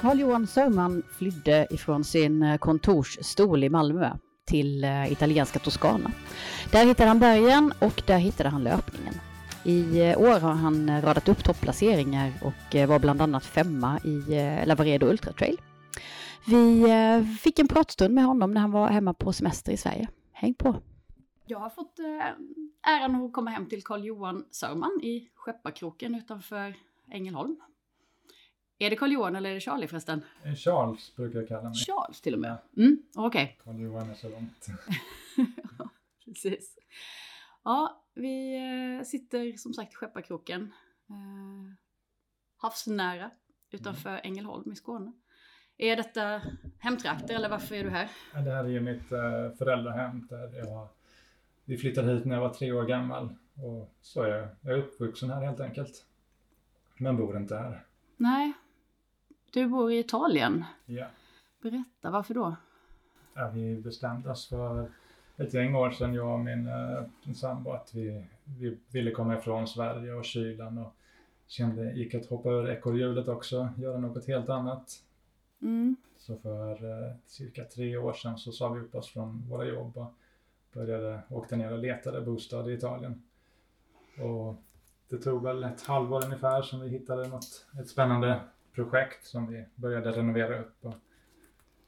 Carl-Johan 0.00 0.46
Sörman 0.46 1.02
flydde 1.18 1.66
ifrån 1.70 2.04
sin 2.04 2.42
eh, 2.42 2.58
kontorsstol 2.58 3.64
i 3.64 3.68
Malmö 3.68 4.16
till 4.44 4.84
eh, 4.84 5.12
italienska 5.12 5.58
Toscana. 5.58 6.10
Där 6.72 6.86
hittade 6.86 7.08
han 7.08 7.18
bergen 7.18 7.72
och 7.78 8.02
där 8.06 8.18
hittade 8.18 8.48
han 8.48 8.64
löpningen. 8.64 9.14
I 9.64 10.00
eh, 10.00 10.20
år 10.20 10.40
har 10.40 10.52
han 10.52 11.02
radat 11.02 11.28
upp 11.28 11.44
topplaceringar 11.44 12.32
och 12.42 12.88
var 12.88 12.98
bland 12.98 13.22
annat 13.22 13.44
femma 13.44 13.98
i 14.04 14.20
Lavaredo 14.66 15.06
Ultra 15.06 15.32
Trail. 15.32 15.60
Vi 16.46 17.36
fick 17.40 17.58
en 17.58 17.68
pratstund 17.68 18.14
med 18.14 18.24
honom 18.24 18.54
när 18.54 18.60
han 18.60 18.70
var 18.70 18.88
hemma 18.88 19.14
på 19.14 19.32
semester 19.32 19.72
i 19.72 19.76
Sverige. 19.76 20.08
Häng 20.32 20.54
på! 20.54 20.76
Jag 21.46 21.58
har 21.58 21.70
fått 21.70 21.98
äran 22.86 23.24
att 23.24 23.32
komma 23.32 23.50
hem 23.50 23.66
till 23.66 23.82
Carl-Johan 23.82 24.44
Sörman 24.50 25.00
i 25.02 25.28
Skepparkroken 25.34 26.14
utanför 26.14 26.74
Ängelholm. 27.10 27.56
Är 28.82 28.90
det 28.90 28.96
Karl 28.96 29.12
Johan 29.12 29.36
eller 29.36 29.50
är 29.50 29.54
det 29.54 29.60
Charlie 29.60 29.86
förresten? 29.86 30.22
Eh, 30.44 30.54
Charles 30.54 31.16
brukar 31.16 31.38
jag 31.38 31.48
kalla 31.48 31.62
mig. 31.62 31.74
Charles 31.74 32.20
till 32.20 32.34
och 32.34 32.40
med? 32.40 32.56
Mm, 32.76 33.02
Okej. 33.16 33.44
Okay. 33.44 33.56
Karl 33.64 33.80
Johan 33.80 34.10
är 34.10 34.14
så 34.14 34.28
långt. 34.28 34.66
Precis. 36.24 36.78
Ja, 37.64 38.04
vi 38.14 38.56
eh, 38.56 39.04
sitter 39.04 39.56
som 39.56 39.74
sagt 39.74 39.92
i 39.92 39.96
Skepparkroken. 39.96 40.62
Eh, 41.10 41.74
havsnära 42.56 43.30
utanför 43.70 44.10
mm. 44.10 44.20
Ängelholm 44.24 44.72
i 44.72 44.76
Skåne. 44.76 45.12
Är 45.76 45.96
detta 45.96 46.42
hemtrakter 46.78 47.34
eller 47.34 47.48
varför 47.48 47.74
är 47.74 47.84
du 47.84 47.90
här? 47.90 48.10
Ja, 48.34 48.40
det 48.40 48.50
här 48.50 48.64
är 48.64 48.68
ju 48.68 48.80
mitt 48.80 49.08
föräldrahem 49.58 50.26
där 50.30 50.58
jag 50.58 50.88
vi 51.64 51.76
flyttade 51.76 52.12
hit 52.12 52.24
när 52.24 52.34
jag 52.34 52.42
var 52.42 52.54
tre 52.54 52.72
år 52.72 52.84
gammal 52.84 53.34
och 53.54 53.94
så 54.00 54.22
är 54.22 54.28
jag, 54.28 54.48
jag 54.60 54.72
är 54.72 54.78
uppvuxen 54.78 55.30
här 55.30 55.44
helt 55.44 55.60
enkelt. 55.60 56.04
Men 56.96 57.16
bor 57.16 57.36
inte 57.36 57.56
här. 57.56 57.84
Nej, 58.16 58.52
du 59.52 59.66
bor 59.66 59.92
i 59.92 59.98
Italien. 59.98 60.64
Ja. 60.86 61.06
Berätta, 61.62 62.10
varför 62.10 62.34
då? 62.34 62.56
Ja, 63.34 63.50
vi 63.54 63.76
bestämde 63.76 64.30
oss 64.30 64.48
för 64.48 64.90
ett 65.36 65.54
gäng 65.54 65.74
år 65.74 65.90
sedan, 65.90 66.14
jag 66.14 66.32
och 66.32 66.40
min, 66.40 66.68
äh, 66.68 67.02
min 67.24 67.34
sambo, 67.34 67.70
att 67.70 67.94
vi, 67.94 68.24
vi 68.44 68.78
ville 68.88 69.10
komma 69.10 69.38
ifrån 69.38 69.68
Sverige 69.68 70.12
och 70.12 70.24
kylan 70.24 70.78
och 70.78 70.94
kände 71.46 71.92
gick 71.92 72.14
att 72.14 72.26
hoppa 72.26 72.50
ur 72.50 72.70
ekorrhjulet 72.70 73.28
också, 73.28 73.68
göra 73.76 73.98
något 73.98 74.26
helt 74.26 74.48
annat. 74.48 75.02
Mm. 75.62 75.96
Så 76.18 76.36
för 76.36 76.72
äh, 76.72 77.14
cirka 77.26 77.64
tre 77.64 77.96
år 77.96 78.12
sedan 78.12 78.38
så 78.38 78.52
sa 78.52 78.68
vi 78.68 78.80
upp 78.80 78.94
oss 78.94 79.08
från 79.08 79.48
våra 79.48 79.64
jobb 79.64 79.96
och 79.96 80.12
började, 80.72 81.20
åkte 81.28 81.56
ner 81.56 81.72
och 81.72 81.78
letade 81.78 82.20
bostad 82.20 82.70
i 82.70 82.74
Italien. 82.74 83.22
Och 84.18 84.56
det 85.08 85.18
tog 85.18 85.42
väl 85.42 85.64
ett 85.64 85.82
halvår 85.82 86.24
ungefär 86.24 86.62
som 86.62 86.80
vi 86.80 86.88
hittade 86.88 87.28
något, 87.28 87.66
ett 87.80 87.88
spännande 87.88 88.40
projekt 88.74 89.26
som 89.26 89.46
vi 89.46 89.64
började 89.74 90.10
renovera 90.10 90.60
upp. 90.60 90.84
Och 90.84 90.94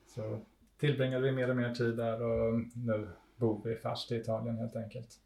så 0.06 0.40
tillbringade 0.78 1.24
vi 1.24 1.32
mer 1.32 1.50
och 1.50 1.56
mer 1.56 1.74
tid 1.74 1.96
där 1.96 2.22
och 2.22 2.60
nu 2.74 3.08
bor 3.36 3.60
vi 3.64 3.76
fast 3.76 4.12
i 4.12 4.16
Italien 4.16 4.58
helt 4.58 4.76
enkelt. 4.76 5.18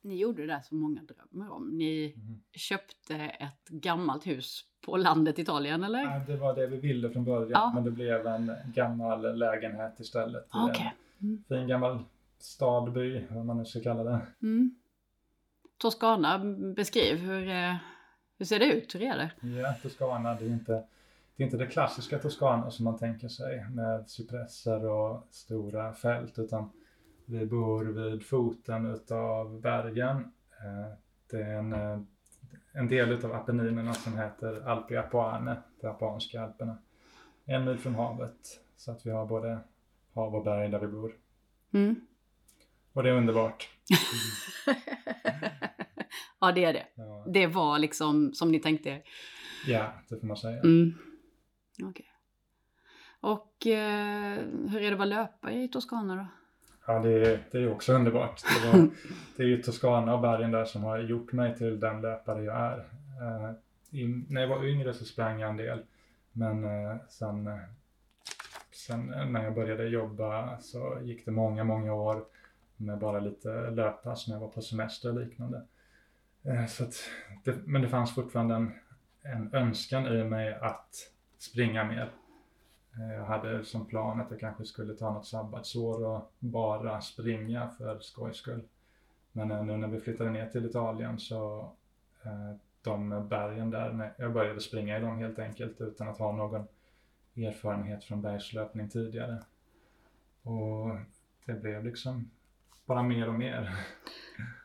Ni 0.00 0.16
gjorde 0.16 0.46
det 0.46 0.60
som 0.64 0.78
många 0.78 1.02
drömmer 1.02 1.52
om. 1.52 1.68
Ni 1.68 2.14
mm. 2.16 2.40
köpte 2.52 3.14
ett 3.16 3.68
gammalt 3.68 4.26
hus 4.26 4.64
på 4.80 4.96
landet 4.96 5.38
Italien 5.38 5.84
eller? 5.84 6.02
Ja, 6.02 6.22
det 6.26 6.36
var 6.36 6.54
det 6.54 6.66
vi 6.66 6.76
ville 6.76 7.10
från 7.10 7.24
början 7.24 7.50
ja. 7.50 7.72
men 7.74 7.84
det 7.84 7.90
blev 7.90 8.26
en 8.26 8.52
gammal 8.74 9.38
lägenhet 9.38 10.00
istället. 10.00 10.54
Okay. 10.54 10.90
Mm. 11.20 11.44
Fin 11.48 11.68
gammal 11.68 12.04
stadby, 12.38 13.24
vad 13.30 13.44
man 13.46 13.58
nu 13.58 13.64
ska 13.64 13.80
kalla 13.80 14.04
det. 14.04 14.20
Mm. 14.42 14.74
Toscana, 15.78 16.38
beskriv 16.76 17.16
hur, 17.16 17.48
eh, 17.48 17.76
hur 18.38 18.44
ser 18.44 18.58
det 18.58 18.66
ut? 18.72 18.94
Hur 18.94 19.02
är 19.02 19.16
det? 19.16 19.48
Ja, 19.48 19.74
Toscana, 19.82 20.34
det 20.34 20.44
är 20.44 20.50
inte 20.50 20.84
det, 21.36 21.42
är 21.42 21.44
inte 21.44 21.56
det 21.56 21.66
klassiska 21.66 22.18
Toscana 22.18 22.70
som 22.70 22.84
man 22.84 22.98
tänker 22.98 23.28
sig 23.28 23.70
med 23.70 24.10
cypresser 24.10 24.88
och 24.88 25.26
stora 25.30 25.94
fält 25.94 26.38
utan 26.38 26.70
vi 27.24 27.46
bor 27.46 27.84
vid 27.84 28.26
foten 28.26 28.86
utav 28.86 29.60
bergen. 29.60 30.16
Eh, 30.60 30.92
det 31.30 31.42
är 31.42 31.58
en, 31.58 31.72
eh, 31.72 32.00
en 32.72 32.88
del 32.88 33.12
utav 33.12 33.32
Appenninerna 33.32 33.94
som 33.94 34.18
heter 34.18 34.68
Alpi 34.68 34.96
Apuane, 34.96 35.56
de 35.80 35.86
apuanska 35.86 36.42
alperna. 36.42 36.78
En 37.44 37.64
mil 37.64 37.78
från 37.78 37.94
havet 37.94 38.60
så 38.76 38.92
att 38.92 39.06
vi 39.06 39.10
har 39.10 39.26
både 39.26 39.58
hav 40.14 40.34
och 40.34 40.44
berg 40.44 40.68
där 40.68 40.78
vi 40.78 40.86
bor. 40.86 41.12
Mm. 41.72 42.00
Och 42.92 43.02
det 43.02 43.08
är 43.08 43.14
underbart. 43.14 43.68
ja, 46.40 46.52
det 46.52 46.64
är 46.64 46.72
det. 46.72 46.86
Ja. 46.94 47.24
Det 47.28 47.46
var 47.46 47.78
liksom 47.78 48.34
som 48.34 48.52
ni 48.52 48.60
tänkte 48.60 49.02
Ja, 49.66 49.92
det 50.08 50.20
får 50.20 50.26
man 50.26 50.36
säga. 50.36 50.60
Mm. 50.60 50.94
Okay. 51.82 52.06
Och 53.20 53.66
eh, 53.66 54.38
hur 54.68 54.76
är 54.76 54.86
det 54.86 54.92
att 54.92 54.98
vara 54.98 55.08
löpare 55.08 55.62
i 55.62 55.68
Toscana 55.68 56.16
då? 56.16 56.26
Ja, 56.86 56.98
det 56.98 57.10
är, 57.10 57.44
det 57.50 57.58
är 57.58 57.72
också 57.72 57.92
underbart. 57.92 58.42
Det, 58.42 58.68
var, 58.68 58.88
det 59.36 59.42
är 59.42 59.46
ju 59.46 59.62
Toscana 59.62 60.14
och 60.14 60.20
bergen 60.20 60.50
där 60.50 60.64
som 60.64 60.84
har 60.84 60.98
gjort 60.98 61.32
mig 61.32 61.56
till 61.56 61.80
den 61.80 62.00
löpare 62.00 62.44
jag 62.44 62.56
är. 62.56 62.78
Eh, 62.78 63.50
i, 63.90 64.24
när 64.28 64.40
jag 64.40 64.48
var 64.48 64.64
yngre 64.64 64.94
så 64.94 65.04
sprang 65.04 65.40
jag 65.40 65.50
en 65.50 65.56
del. 65.56 65.78
Men 66.32 66.64
eh, 66.64 66.96
sen, 67.08 67.46
eh, 67.46 67.58
sen 68.72 69.06
när 69.06 69.44
jag 69.44 69.54
började 69.54 69.88
jobba 69.88 70.58
så 70.60 70.98
gick 71.02 71.24
det 71.24 71.30
många, 71.30 71.64
många 71.64 71.94
år 71.94 72.24
med 72.76 72.98
bara 72.98 73.20
lite 73.20 73.70
löppass 73.70 74.28
när 74.28 74.34
jag 74.34 74.40
var 74.40 74.48
på 74.48 74.62
semester 74.62 75.08
och 75.08 75.20
liknande. 75.20 75.62
Eh, 76.48 76.66
så 76.66 76.84
att 76.84 76.94
det, 77.44 77.56
men 77.66 77.82
det 77.82 77.88
fanns 77.88 78.14
fortfarande 78.14 78.54
en, 78.54 78.72
en 79.22 79.54
önskan 79.54 80.06
i 80.06 80.24
mig 80.24 80.54
att 80.54 81.12
springa 81.38 81.84
mer. 81.84 82.12
Eh, 82.96 83.14
jag 83.14 83.24
hade 83.24 83.64
som 83.64 83.86
plan 83.86 84.20
att 84.20 84.30
jag 84.30 84.40
kanske 84.40 84.64
skulle 84.64 84.94
ta 84.94 85.12
något 85.12 85.26
sabbatsår 85.26 86.06
och 86.06 86.32
bara 86.38 87.00
springa 87.00 87.68
för 87.68 87.98
skojs 87.98 88.36
skull. 88.36 88.62
Men 89.32 89.50
eh, 89.50 89.64
nu 89.64 89.76
när 89.76 89.88
vi 89.88 90.00
flyttade 90.00 90.30
ner 90.30 90.46
till 90.46 90.66
Italien 90.66 91.18
så 91.18 91.72
de 92.82 93.28
bergen 93.28 93.70
där, 93.70 94.14
jag 94.18 94.32
började 94.32 94.60
springa 94.60 94.98
i 94.98 95.00
dem 95.00 95.18
helt 95.18 95.38
enkelt 95.38 95.80
utan 95.80 96.08
att 96.08 96.18
ha 96.18 96.32
någon 96.32 96.66
erfarenhet 97.36 98.04
från 98.04 98.22
bergslöpning 98.22 98.88
tidigare. 98.88 99.38
Och 100.42 100.96
det 101.44 101.52
blev 101.52 101.84
liksom 101.84 102.30
bara 102.86 103.02
mer 103.02 103.28
och 103.28 103.34
mer. 103.34 103.76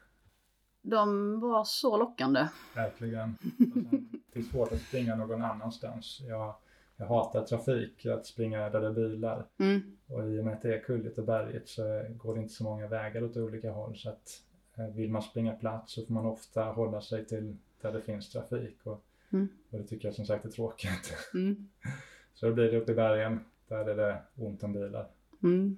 De 0.85 1.39
var 1.39 1.63
så 1.63 1.97
lockande. 1.97 2.47
Verkligen. 2.75 3.37
det 4.33 4.39
är 4.39 4.43
svårt 4.43 4.71
att 4.71 4.81
springa 4.81 5.15
någon 5.15 5.41
annanstans. 5.41 6.21
Jag, 6.27 6.55
jag 6.97 7.05
hatar 7.05 7.43
trafik, 7.43 8.05
att 8.05 8.25
springa 8.25 8.69
där 8.69 8.81
det 8.81 8.87
är 8.87 8.93
bilar. 8.93 9.45
Mm. 9.57 9.97
Och 10.07 10.29
i 10.29 10.39
och 10.39 10.45
med 10.45 10.53
att 10.53 10.61
det 10.61 10.75
är 10.75 10.79
kulligt 10.79 11.17
och 11.17 11.25
berget 11.25 11.69
så 11.69 12.05
går 12.17 12.35
det 12.35 12.41
inte 12.41 12.53
så 12.53 12.63
många 12.63 12.87
vägar 12.87 13.23
åt 13.23 13.37
olika 13.37 13.71
håll. 13.71 13.97
Så 13.97 14.09
att 14.09 14.41
eh, 14.77 14.87
vill 14.87 15.11
man 15.11 15.21
springa 15.21 15.53
platt 15.53 15.89
så 15.89 16.05
får 16.05 16.13
man 16.13 16.25
ofta 16.25 16.63
hålla 16.63 17.01
sig 17.01 17.25
till 17.25 17.57
där 17.81 17.91
det 17.91 18.01
finns 18.01 18.29
trafik. 18.29 18.77
Och, 18.83 19.03
mm. 19.33 19.47
och 19.69 19.77
det 19.77 19.83
tycker 19.83 20.07
jag 20.07 20.15
som 20.15 20.25
sagt 20.25 20.45
är 20.45 20.49
tråkigt. 20.49 21.13
Mm. 21.33 21.69
så 22.33 22.45
då 22.45 22.53
blir 22.53 22.71
det 22.71 22.77
uppe 22.77 22.91
i 22.91 22.95
bergen, 22.95 23.39
där 23.67 23.85
är 23.85 23.95
det 23.95 24.21
ont 24.35 24.63
om 24.63 24.73
bilar. 24.73 25.07
Mm. 25.43 25.77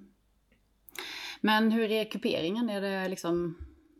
Men 1.41 1.71
hur 1.71 1.91
är 1.91 2.05
kuperingen? 2.05 2.69
Är 2.69 2.81
det 2.81 3.09
liksom 3.09 3.55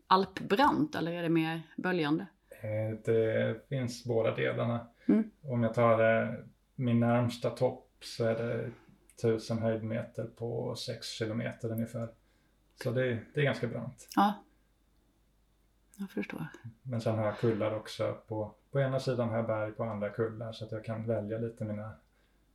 alpbrant 0.06 0.94
eller 0.94 1.12
är 1.12 1.22
det 1.22 1.28
mer 1.28 1.62
böljande? 1.76 2.26
Eh, 2.60 2.98
det 3.04 3.68
finns 3.68 4.04
båda 4.04 4.34
delarna. 4.34 4.86
Mm. 5.06 5.30
Om 5.42 5.62
jag 5.62 5.74
tar 5.74 6.22
eh, 6.22 6.34
min 6.74 7.00
närmsta 7.00 7.50
topp 7.50 7.88
så 8.00 8.24
är 8.24 8.34
det 8.34 8.70
1000 9.14 9.58
höjdmeter 9.58 10.24
på 10.24 10.76
6 10.76 11.06
kilometer 11.06 11.72
ungefär. 11.72 12.08
Så 12.82 12.90
det, 12.90 13.18
det 13.34 13.40
är 13.40 13.44
ganska 13.44 13.66
brant. 13.66 14.08
Ja, 14.16 14.34
jag 15.96 16.10
förstår. 16.10 16.46
Men 16.82 17.00
sen 17.00 17.18
har 17.18 17.24
jag 17.24 17.38
kullar 17.38 17.74
också. 17.74 18.16
På, 18.28 18.54
på 18.70 18.80
ena 18.80 19.00
sidan 19.00 19.28
har 19.28 19.36
jag 19.36 19.46
berg, 19.46 19.72
på 19.72 19.84
andra 19.84 20.10
kullar 20.10 20.52
så 20.52 20.64
att 20.64 20.72
jag 20.72 20.84
kan 20.84 21.06
välja 21.06 21.38
lite 21.38 21.64
mina 21.64 21.92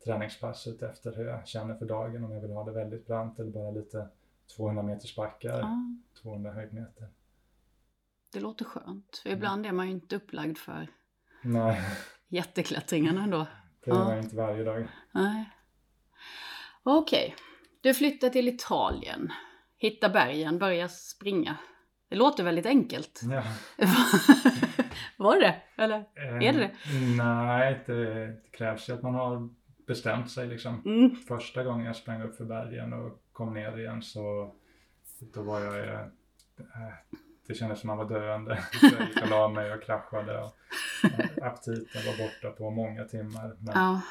träningspass 0.03 0.67
efter 0.67 1.15
hur 1.15 1.25
jag 1.25 1.47
känner 1.47 1.75
för 1.75 1.85
dagen. 1.85 2.23
Om 2.23 2.31
jag 2.31 2.41
vill 2.41 2.51
ha 2.51 2.63
det 2.63 2.71
väldigt 2.71 3.07
brant 3.07 3.39
eller 3.39 3.51
bara 3.51 3.71
lite 3.71 4.07
200 4.55 4.83
meters 4.83 5.15
backar, 5.15 5.59
ja. 5.59 5.95
200 6.21 6.51
höjdmeter. 6.51 7.07
Det 8.33 8.39
låter 8.39 8.65
skönt, 8.65 9.21
för 9.23 9.29
ibland 9.29 9.65
är 9.65 9.71
man 9.71 9.87
ju 9.87 9.93
inte 9.93 10.15
upplagd 10.15 10.57
för 10.57 10.87
Nej. 11.41 11.81
jätteklättringarna 12.27 13.23
ändå. 13.23 13.47
Det 13.85 13.91
är 13.91 13.95
ja. 13.95 14.17
inte 14.17 14.35
varje 14.35 14.63
dag. 14.63 14.87
Nej. 15.11 15.49
Okej, 16.83 17.33
okay. 17.33 17.45
du 17.81 17.93
flyttar 17.93 18.29
till 18.29 18.47
Italien, 18.47 19.31
hittar 19.77 20.09
bergen, 20.09 20.59
börjar 20.59 20.87
springa. 20.87 21.57
Det 22.09 22.15
låter 22.15 22.43
väldigt 22.43 22.65
enkelt. 22.65 23.21
Ja. 23.23 23.43
Var 25.17 25.39
det 25.39 25.55
Eller 25.77 25.97
um, 25.97 26.41
är 26.41 26.53
det 26.53 26.59
det? 26.59 26.71
Nej, 27.17 27.83
det, 27.85 28.13
det 28.13 28.37
krävs 28.51 28.89
ju 28.89 28.93
att 28.93 29.03
man 29.03 29.13
har 29.13 29.49
bestämt 29.87 30.31
sig 30.31 30.47
liksom. 30.47 30.81
Mm. 30.85 31.15
Första 31.15 31.63
gången 31.63 31.85
jag 31.85 31.95
sprang 31.95 32.21
upp 32.21 32.35
för 32.35 32.45
bergen 32.45 32.93
och 32.93 33.23
kom 33.31 33.53
ner 33.53 33.77
igen 33.77 34.01
så 34.01 34.55
då 35.19 35.41
var 35.41 35.59
jag, 35.59 35.93
eh, 35.93 36.07
det 37.47 37.53
kändes 37.53 37.79
som 37.79 37.87
man 37.87 37.97
var 37.97 38.09
döende. 38.09 38.63
Jag 38.81 39.07
gick 39.07 39.21
och 39.21 39.29
la 39.29 39.47
mig 39.49 39.73
och 39.73 39.83
kraschade 39.83 40.43
och 40.43 40.55
aptiten 41.41 42.01
var 42.05 42.17
borta 42.27 42.57
på 42.57 42.69
många 42.69 43.05
timmar. 43.05 43.55
Men 43.59 43.73
ja. 43.75 44.01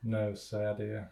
nu 0.00 0.36
så 0.36 0.58
är 0.58 0.74
det 0.74 1.04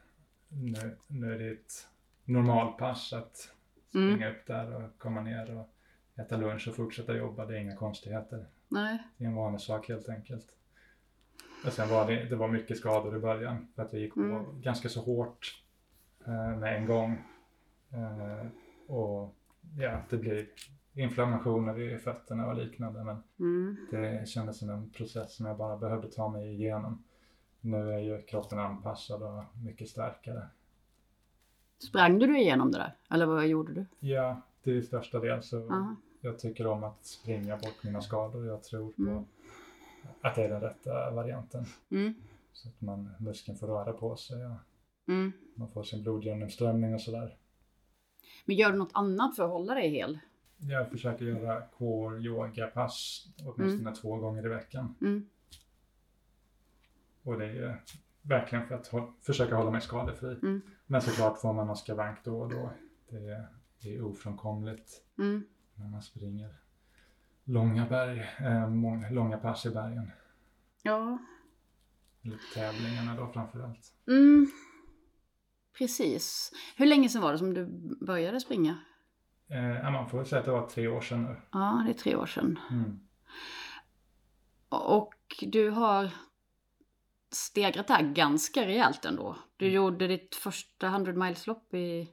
nu, 0.49 0.97
nu 1.09 1.35
är 1.35 1.39
det 1.39 1.51
ett 1.51 1.87
normalpass 2.25 3.13
att 3.13 3.53
Mm. 3.95 4.11
springa 4.15 4.31
upp 4.31 4.47
där 4.47 4.75
och 4.75 4.99
komma 4.99 5.21
ner 5.21 5.57
och 5.59 5.69
äta 6.23 6.37
lunch 6.37 6.69
och 6.69 6.75
fortsätta 6.77 7.17
jobba. 7.17 7.47
Det 7.47 7.57
är 7.57 7.61
inga 7.61 7.77
konstigheter. 7.77 8.47
Nej. 8.69 8.99
Det 9.17 9.25
är 9.25 9.29
en 9.29 9.35
vanlig 9.35 9.61
sak 9.61 9.89
helt 9.89 10.09
enkelt. 10.09 10.47
Och 11.67 11.73
sen 11.73 11.89
var 11.89 12.07
det, 12.07 12.25
det 12.25 12.37
var 12.37 12.49
mycket 12.49 12.79
skador 12.79 13.17
i 13.17 13.19
början 13.19 13.69
för 13.75 13.83
att 13.83 13.93
jag 13.93 14.03
gick 14.03 14.15
på 14.15 14.21
Mm. 14.21 14.61
ganska 14.61 14.89
så 14.89 15.01
hårt 15.01 15.63
eh, 16.27 16.57
med 16.59 16.77
en 16.77 16.87
gång. 16.87 17.25
Eh, 17.93 18.47
och 18.87 19.35
ja, 19.79 20.01
det 20.11 20.17
blir 20.17 20.47
inflammationer 20.97 21.81
i 21.81 21.99
fötterna 21.99 22.47
och 22.47 22.57
liknande. 22.57 23.05
Men 23.05 23.23
Mm. 23.39 23.77
det 23.91 24.29
kändes 24.29 24.59
som 24.59 24.71
en 24.71 24.91
process 24.91 25.37
som 25.37 25.47
jag 25.47 25.57
bara 25.57 25.77
behövde 25.77 26.11
ta 26.11 26.29
mig 26.29 26.55
igenom. 26.55 27.05
Nu 27.61 27.93
är 27.93 27.99
ju 27.99 28.23
kroppen 28.23 28.59
anpassad 28.59 29.23
och 29.23 29.43
mycket 29.65 29.89
starkare. 29.89 30.49
Sprang 31.79 32.19
du 32.19 32.39
igenom 32.41 32.73
det 32.73 32.79
där? 32.79 32.97
Eller 33.11 33.27
vad 33.27 33.47
gjorde 33.47 33.73
du? 33.73 33.87
Ja, 34.01 34.41
till 34.63 34.87
största 34.87 35.21
del 35.21 35.43
så 35.43 35.57
Ja. 35.71 35.97
jag 36.21 36.39
tycker 36.39 36.67
om 36.67 36.85
att 36.85 37.05
springa 37.07 37.57
bort 37.57 37.83
mina 37.85 38.01
skador. 38.01 38.47
Jag 38.47 38.63
tror 38.63 38.93
på 38.93 39.03
Mm. 39.03 39.25
att 40.21 40.35
det 40.35 40.45
är 40.45 40.49
den 40.49 40.61
rätta 40.61 41.11
varianten. 41.11 41.65
Mm. 41.91 42.15
Så 42.53 42.69
att 42.69 42.81
man, 42.81 43.11
muskeln 43.19 43.59
får 43.59 43.67
röra 43.67 43.93
på 43.93 44.17
sig 44.17 44.47
och 44.47 44.57
Mm. 45.09 45.33
man 45.55 45.69
får 45.69 45.83
sin 45.83 46.03
blodgenomströmning 46.03 46.95
och 46.95 47.01
sådär. 47.01 47.37
Men 48.45 48.57
gör 48.57 48.73
du 48.73 48.79
något 48.79 48.91
annat 48.95 49.37
för 49.37 49.45
att 49.45 49.51
hålla 49.51 49.75
dig 49.75 49.89
hel? 49.91 50.19
Jag 50.59 50.91
försöker 50.91 51.25
göra 51.25 51.67
core 51.67 52.21
yoga-pass 52.21 53.27
åtminstone 53.45 53.95
två 53.95 54.17
gånger 54.17 54.47
i 54.47 54.49
veckan. 54.49 54.95
Mm. 55.01 55.29
Och 57.23 57.39
det 57.39 57.45
är 57.47 57.83
verkligen 58.23 58.67
för 58.67 58.75
att 58.75 58.91
hå- 58.93 59.13
försöka 59.23 59.57
hålla 59.57 59.71
mig 59.71 59.81
skadefri. 59.81 60.29
Mm. 60.43 60.63
Men 60.87 61.03
såklart 61.03 61.41
får 61.41 61.53
man 61.53 61.67
någon 61.67 61.77
skavank 61.77 62.25
då 62.25 62.41
och 62.41 62.51
då. 62.51 62.73
Det 63.09 63.17
är, 63.17 63.47
det 63.83 63.97
är 63.97 64.03
ofrånkomligt 64.03 65.03
Mm. 65.19 65.45
när 65.75 65.89
man 65.89 66.03
springer 66.03 66.55
långa 67.45 67.87
berg, 67.87 68.21
eh, 68.41 68.69
många, 68.69 69.11
långa 69.11 69.39
pass 69.39 69.67
i 69.67 69.71
bergen. 69.71 70.11
Ja. 70.83 71.19
Eller 72.23 72.39
tävlingarna 72.55 73.17
då 73.17 73.33
framförallt. 73.33 73.93
Mm. 74.09 74.47
Precis. 75.79 76.53
Hur 76.77 76.87
länge 76.87 77.09
sedan 77.09 77.23
var 77.23 77.33
det 77.33 77.39
som 77.39 77.55
du 77.55 77.67
började 78.07 78.41
springa? 78.41 78.79
Eh, 79.51 79.91
man 79.91 80.09
får 80.09 80.19
väl 80.19 80.27
säga 80.27 80.39
att 80.39 80.45
det 80.45 80.51
var 80.53 80.67
tre 80.67 80.89
år 80.89 81.01
sedan 81.01 81.25
nu. 81.25 81.37
Ja, 81.53 81.83
det 81.87 81.93
är 81.93 81.95
tre 81.95 82.17
år 82.17 82.27
sedan. 82.27 82.59
Mm. 82.71 83.01
Och 84.69 85.15
du 85.41 85.71
har 85.71 86.11
stegrat 87.31 87.87
det 87.87 87.95
här 87.95 88.03
ganska 88.03 88.67
rejält 88.67 89.05
ändå. 89.05 89.37
Du 89.57 89.69
gjorde 89.69 90.07
ditt 90.07 90.35
första 90.35 90.87
100 90.87 91.13
miles-lopp 91.13 91.75
i, 91.75 92.09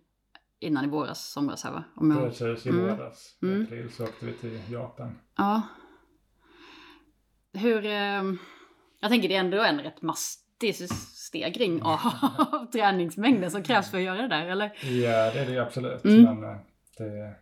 innan 0.59 0.85
i 0.85 0.87
våras, 0.87 1.25
somras 1.31 1.63
här 1.63 1.71
va? 1.71 1.83
Om 1.95 2.11
jag... 2.11 2.19
Precis, 2.37 2.65
i 2.65 2.69
Mm. 2.69 2.97
våras, 2.97 3.37
i 3.41 3.45
Mm. 3.45 3.63
april, 3.63 3.91
så 3.91 4.03
åkte 4.03 4.25
vi 4.25 4.33
till 4.33 4.71
Japan. 4.71 5.19
Ja. 5.37 5.61
Hur... 7.53 7.85
Eh, 7.85 8.23
jag 8.99 9.09
tänker 9.11 9.29
det 9.29 9.35
är 9.35 9.39
ändå 9.39 9.61
en 9.63 9.79
rätt 9.81 10.01
mastig 10.01 10.75
stegring 10.89 11.81
av 11.81 11.97
träningsmängden 12.71 13.51
som 13.51 13.63
krävs 13.63 13.91
för 13.91 13.97
att 13.97 14.03
göra 14.03 14.21
det 14.21 14.27
där, 14.27 14.45
eller? 14.47 14.65
Ja, 14.83 15.31
det 15.33 15.39
är 15.39 15.45
det 15.51 15.59
absolut. 15.59 16.05
Mm. 16.05 16.23
Men 16.23 16.43
eh, 16.51 16.57
det, 16.97 17.35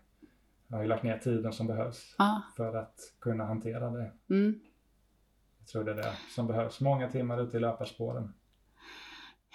jag 0.67 0.77
har 0.77 0.81
ju 0.83 0.87
lagt 0.89 1.03
ner 1.03 1.17
tiden 1.17 1.53
som 1.53 1.67
behövs 1.67 2.15
Ja. 2.17 2.41
för 2.57 2.75
att 2.75 2.99
kunna 3.19 3.45
hantera 3.45 3.89
det. 3.89 4.11
Mm. 4.29 4.59
Jag 5.59 5.67
tror 5.67 5.83
det 5.83 5.91
är 5.91 5.95
det 5.95 6.13
som 6.29 6.47
behövs. 6.47 6.81
Många 6.81 7.09
timmar 7.09 7.41
ute 7.41 7.57
i 7.57 7.59
löparspåren. 7.59 8.33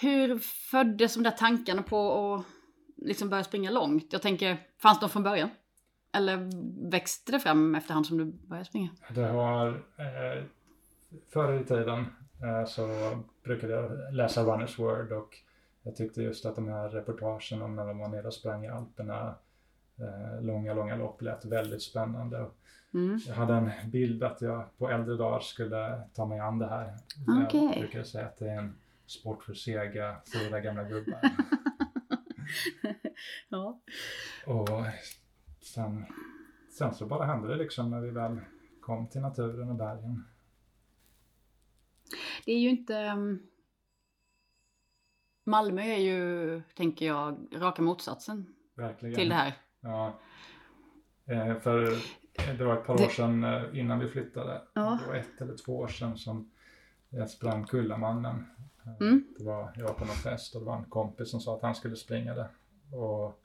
Hur 0.01 0.39
föddes 0.71 1.15
de 1.15 1.23
där 1.23 1.31
tankarna 1.31 1.83
på 1.83 2.35
att 2.35 2.45
liksom 3.07 3.29
börja 3.31 3.45
springa 3.45 3.71
långt? 3.71 4.13
Jag 4.13 4.23
tänker, 4.23 4.57
fanns 4.79 5.01
de 5.01 5.11
från 5.11 5.23
början? 5.23 5.51
Eller 6.13 6.51
växte 6.91 7.33
det 7.33 7.41
fram 7.41 7.75
efterhand 7.75 8.07
som 8.07 8.19
du 8.19 8.25
började 8.25 8.65
springa? 8.65 8.89
Det 9.15 9.25
har, 9.27 9.69
eh, 9.69 10.45
förr 11.33 11.61
i 11.61 11.65
tiden 11.65 12.07
eh, 12.43 12.67
så 12.67 12.89
brukade 13.45 13.73
jag 13.73 14.15
läsa 14.15 14.43
Runners 14.43 14.79
World 14.79 15.13
och 15.13 15.35
jag 15.83 15.97
tyckte 15.97 16.23
just 16.23 16.47
att 16.47 16.55
de 16.55 16.69
här 16.69 16.89
reportagen 16.89 17.63
om 17.63 17.77
när 17.77 17.87
de 17.87 17.99
var 17.99 18.09
nere 18.09 18.27
och 18.27 18.35
sprang 18.35 18.65
i 18.65 18.69
Alperna, 18.69 19.27
eh, 19.29 19.33
långa, 20.41 20.75
långa 20.75 20.97
lopp 20.97 21.23
lät 21.23 21.45
väldigt 21.45 21.83
spännande. 21.83 22.51
Mm. 22.95 23.21
Jag 23.27 23.35
hade 23.35 23.55
en 23.55 23.91
bild 23.91 24.23
att 24.23 24.43
jag 24.43 24.79
på 24.79 24.91
äldre 24.91 25.17
dagar 25.17 25.41
skulle 25.41 26.01
ta 26.15 26.27
mig 26.27 26.39
an 26.39 26.59
det 26.59 26.69
här. 26.69 26.97
Okej. 27.47 27.65
Jag 27.65 27.79
brukar 27.79 28.03
säga 28.03 28.27
att 28.27 28.39
det 28.39 28.51
är 28.51 28.59
en 28.59 28.77
sport 29.07 29.45
för 29.45 29.55
sega, 29.55 30.17
stora 30.25 30.61
gamla 30.61 30.85
gubbar. 30.85 31.21
Ja. 33.49 33.81
Och 34.47 34.69
sen, 35.61 36.05
sen 36.79 36.95
så 36.95 37.07
bara 37.07 37.25
hände 37.25 37.49
det 37.49 37.57
liksom 37.57 37.91
när 37.91 38.01
vi 38.01 38.11
väl 38.11 38.41
kom 38.81 39.07
till 39.07 39.21
naturen 39.21 39.71
och 39.71 39.75
bergen. 39.75 40.25
Det 42.45 42.53
är 42.53 42.59
ju 42.59 42.69
inte... 42.69 42.95
um, 42.95 43.47
Malmö 45.45 45.83
är 45.83 45.99
ju, 45.99 46.63
tänker 46.75 47.07
jag, 47.07 47.49
raka 47.53 47.83
motsatsen 47.83 48.55
Verkligen. 48.75 49.15
till 49.15 49.29
det 49.29 49.35
här. 49.35 49.55
Ja. 49.87 50.13
Eh, 51.35 51.59
för 51.59 51.97
det 52.59 52.65
var 52.65 52.75
ett 52.77 52.87
par 52.87 52.95
år 52.95 53.09
sedan 53.09 53.45
eh, 53.45 53.63
innan 53.81 53.99
vi 53.99 54.09
flyttade. 54.09 54.63
Ja. 54.75 54.99
Det 55.03 55.09
var 55.11 55.15
ett 55.15 55.41
eller 55.41 55.57
två 55.57 55.79
år 55.79 55.89
sedan 55.89 56.17
som 56.19 56.51
jag 57.11 57.31
sprang 57.31 57.65
Kullamannen. 57.67 58.47
Eh, 58.87 58.93
Mm. 59.01 59.25
Det 59.39 59.45
var, 59.45 59.73
jag 59.77 59.85
var 59.85 59.95
på 59.95 60.05
någon 60.05 60.15
fest 60.17 60.55
och 60.55 60.61
det 60.61 60.67
var 60.67 60.77
en 60.77 60.85
kompis 60.85 61.31
som 61.31 61.41
sa 61.41 61.57
att 61.57 61.63
han 61.63 61.75
skulle 61.75 61.97
springa 61.97 62.35
det. 62.35 62.49
Och 62.97 63.43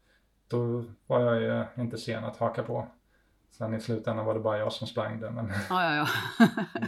då 0.47 0.85
var 1.07 1.19
jag 1.21 1.41
ju 1.41 1.83
inte 1.83 1.97
sen 1.97 2.23
att 2.23 2.37
haka 2.37 2.63
på. 2.63 2.87
Sen 3.51 3.73
i 3.73 3.79
slutändan 3.81 4.25
var 4.25 4.33
det 4.33 4.39
bara 4.39 4.57
jag 4.57 4.73
som 4.73 4.87
sprang 4.87 5.19
det. 5.19 5.31
Men 5.31 5.51
Ja, 5.69 5.95
ja, 5.95 6.07
ja. 6.39 6.47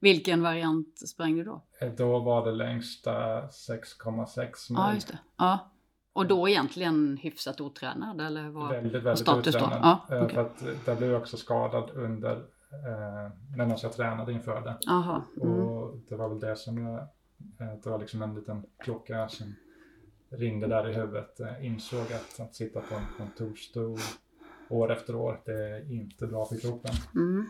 Vilken 0.00 0.42
variant 0.42 1.08
sprang 1.08 1.36
du 1.36 1.44
då? 1.44 1.62
då 1.96 2.18
var 2.18 2.44
det 2.44 2.52
längsta 2.52 3.42
6,6 3.46 4.36
mil. 4.38 4.54
Ja, 4.68 4.94
just 4.94 5.08
det. 5.08 5.18
Ja. 5.36 5.70
Och 6.12 6.26
då 6.26 6.48
egentligen 6.48 7.16
hyfsat 7.16 7.60
otränad 7.60 8.20
eller 8.20 8.48
vad? 8.48 8.68
Väldigt, 8.68 9.02
väldigt 9.02 9.18
status 9.18 9.54
då? 9.54 9.58
uttränad. 9.58 9.80
Ja, 10.08 10.16
Eh, 10.16 10.22
okej. 10.24 10.34
För 10.34 10.42
att 10.42 10.84
där 10.84 10.96
blev 10.96 11.10
jag 11.10 11.20
också 11.20 11.36
skadad 11.36 11.90
under 11.90 12.36
eh, 12.36 13.32
medan 13.56 13.78
jag 13.82 13.92
tränade 13.92 14.32
inför 14.32 14.60
det. 14.60 14.76
Jaha. 14.80 15.22
Mm. 15.42 15.50
Och 15.50 15.96
det 16.08 16.16
var 16.16 16.28
väl 16.28 16.40
det 16.40 16.56
som 16.56 16.78
jag, 16.78 16.98
eh, 16.98 17.74
det 17.82 17.90
var 17.90 17.98
liksom 17.98 18.22
en 18.22 18.34
liten 18.34 18.66
klocka 18.78 19.28
som 19.28 19.54
ringde 20.30 20.66
där 20.66 20.88
i 20.88 20.92
huvudet. 20.92 21.40
Eh, 21.40 21.66
Insåg 21.66 22.00
att, 22.12 22.40
att 22.40 22.54
sitta 22.54 22.80
på 22.80 22.94
en 22.94 23.06
kontorsstol 23.18 23.98
år 24.68 24.92
efter 24.92 25.16
år, 25.16 25.40
det 25.44 25.52
är 25.52 25.92
inte 25.92 26.26
bra 26.26 26.44
för 26.46 26.56
kroppen. 26.56 26.94
Mm. 27.14 27.46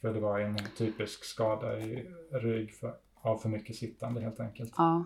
För 0.00 0.14
det 0.14 0.20
var 0.20 0.40
en 0.40 0.58
typisk 0.76 1.24
skada 1.24 1.78
i 1.78 2.10
rygg 2.32 2.74
för, 2.74 2.94
av 3.14 3.38
för 3.38 3.48
mycket 3.48 3.76
sittande 3.76 4.20
helt 4.20 4.40
enkelt. 4.40 4.74
Ja. 4.76 5.04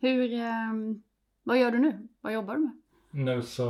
Hur, 0.00 0.32
ehm, 0.32 1.02
vad 1.42 1.58
gör 1.60 1.70
du 1.70 1.78
nu? 1.78 2.08
Vad 2.20 2.32
jobbar 2.32 2.54
du 2.54 2.60
med? 2.60 2.72
Nu 3.10 3.42
så 3.42 3.64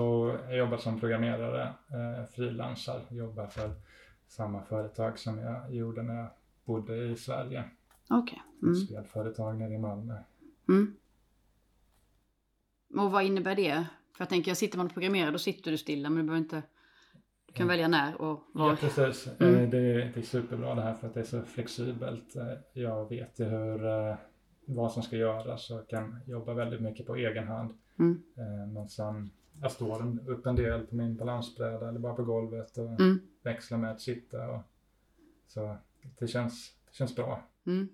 jag 0.49 0.57
jobbar 0.57 0.77
som 0.77 1.01
programmerare, 1.01 1.63
eh, 1.69 2.27
frilansar, 2.35 3.01
jobbar 3.11 3.47
för 3.47 3.71
samma 4.27 4.63
företag 4.63 5.19
som 5.19 5.39
jag 5.39 5.75
gjorde 5.75 6.03
när 6.03 6.15
jag 6.15 6.29
bodde 6.65 6.97
i 7.05 7.17
Sverige. 7.17 7.65
Okej. 8.11 8.43
Ett 8.57 8.63
Mm. 8.63 8.75
spelföretag 8.75 9.57
nere 9.59 9.75
i 9.75 9.79
Malmö. 9.79 10.15
Mm. 10.69 10.97
Och 12.97 13.11
vad 13.13 13.25
innebär 13.25 13.55
det? 13.57 13.87
För 14.17 14.23
jag 14.25 14.29
tänker, 14.29 14.55
sitter 14.55 14.79
man 14.79 14.87
och 14.87 14.93
programmerar 14.93 15.33
då 15.33 15.39
sitter 15.39 15.71
du 15.71 15.79
stilla 15.79 16.11
men 16.11 16.19
du 16.19 16.23
behöver 16.25 16.43
inte... 16.45 16.63
Du 17.47 17.53
kan 17.53 17.65
Mm. 17.65 17.69
välja 17.69 17.89
när 17.89 18.21
och 18.21 18.45
Ja, 18.55 18.61
var. 18.61 18.77
precis. 18.77 19.29
Mm. 19.41 19.55
Eh, 19.55 19.71
Det, 19.71 19.79
är, 19.79 20.13
det 20.15 20.21
är 20.21 20.23
superbra 20.23 20.75
det 20.75 20.83
här 20.83 20.95
för 20.95 21.07
att 21.07 21.15
det 21.15 21.21
är 21.21 21.25
så 21.25 21.43
flexibelt. 21.43 22.37
Eh, 22.37 22.43
Jag 22.73 23.09
vet 23.09 23.41
ju 23.41 23.45
hur, 23.45 23.87
eh, 23.87 24.17
vad 24.75 24.93
som 24.93 25.03
ska 25.03 25.17
göras 25.17 25.71
och 25.71 25.89
kan 25.89 26.21
jobba 26.27 26.55
väldigt 26.55 26.81
mycket 26.81 27.07
på 27.07 27.17
egen 27.17 27.49
hand. 27.49 27.75
Mm. 27.99 28.23
Eh, 28.37 28.67
Men 28.73 28.89
sen, 28.89 29.31
jag 29.61 29.73
står 29.73 30.01
en- 30.03 30.21
upp 30.29 30.47
en 30.47 30.57
del 30.57 30.87
på 30.87 30.95
min 30.97 31.17
balansbräda 31.17 31.89
eller 31.89 31.99
bara 32.01 32.15
på 32.15 32.25
golvet 32.25 32.79
och 32.79 33.01
Mm. 33.01 33.19
växlar 33.43 33.79
med 33.79 33.91
att 33.91 34.01
sitta. 34.01 34.51
Och, 34.51 34.63
så 35.47 35.77
det 36.19 36.27
känns, 36.27 36.75
det 36.87 36.95
känns 36.95 37.17
bra. 37.17 37.43
Mm. 37.67 37.89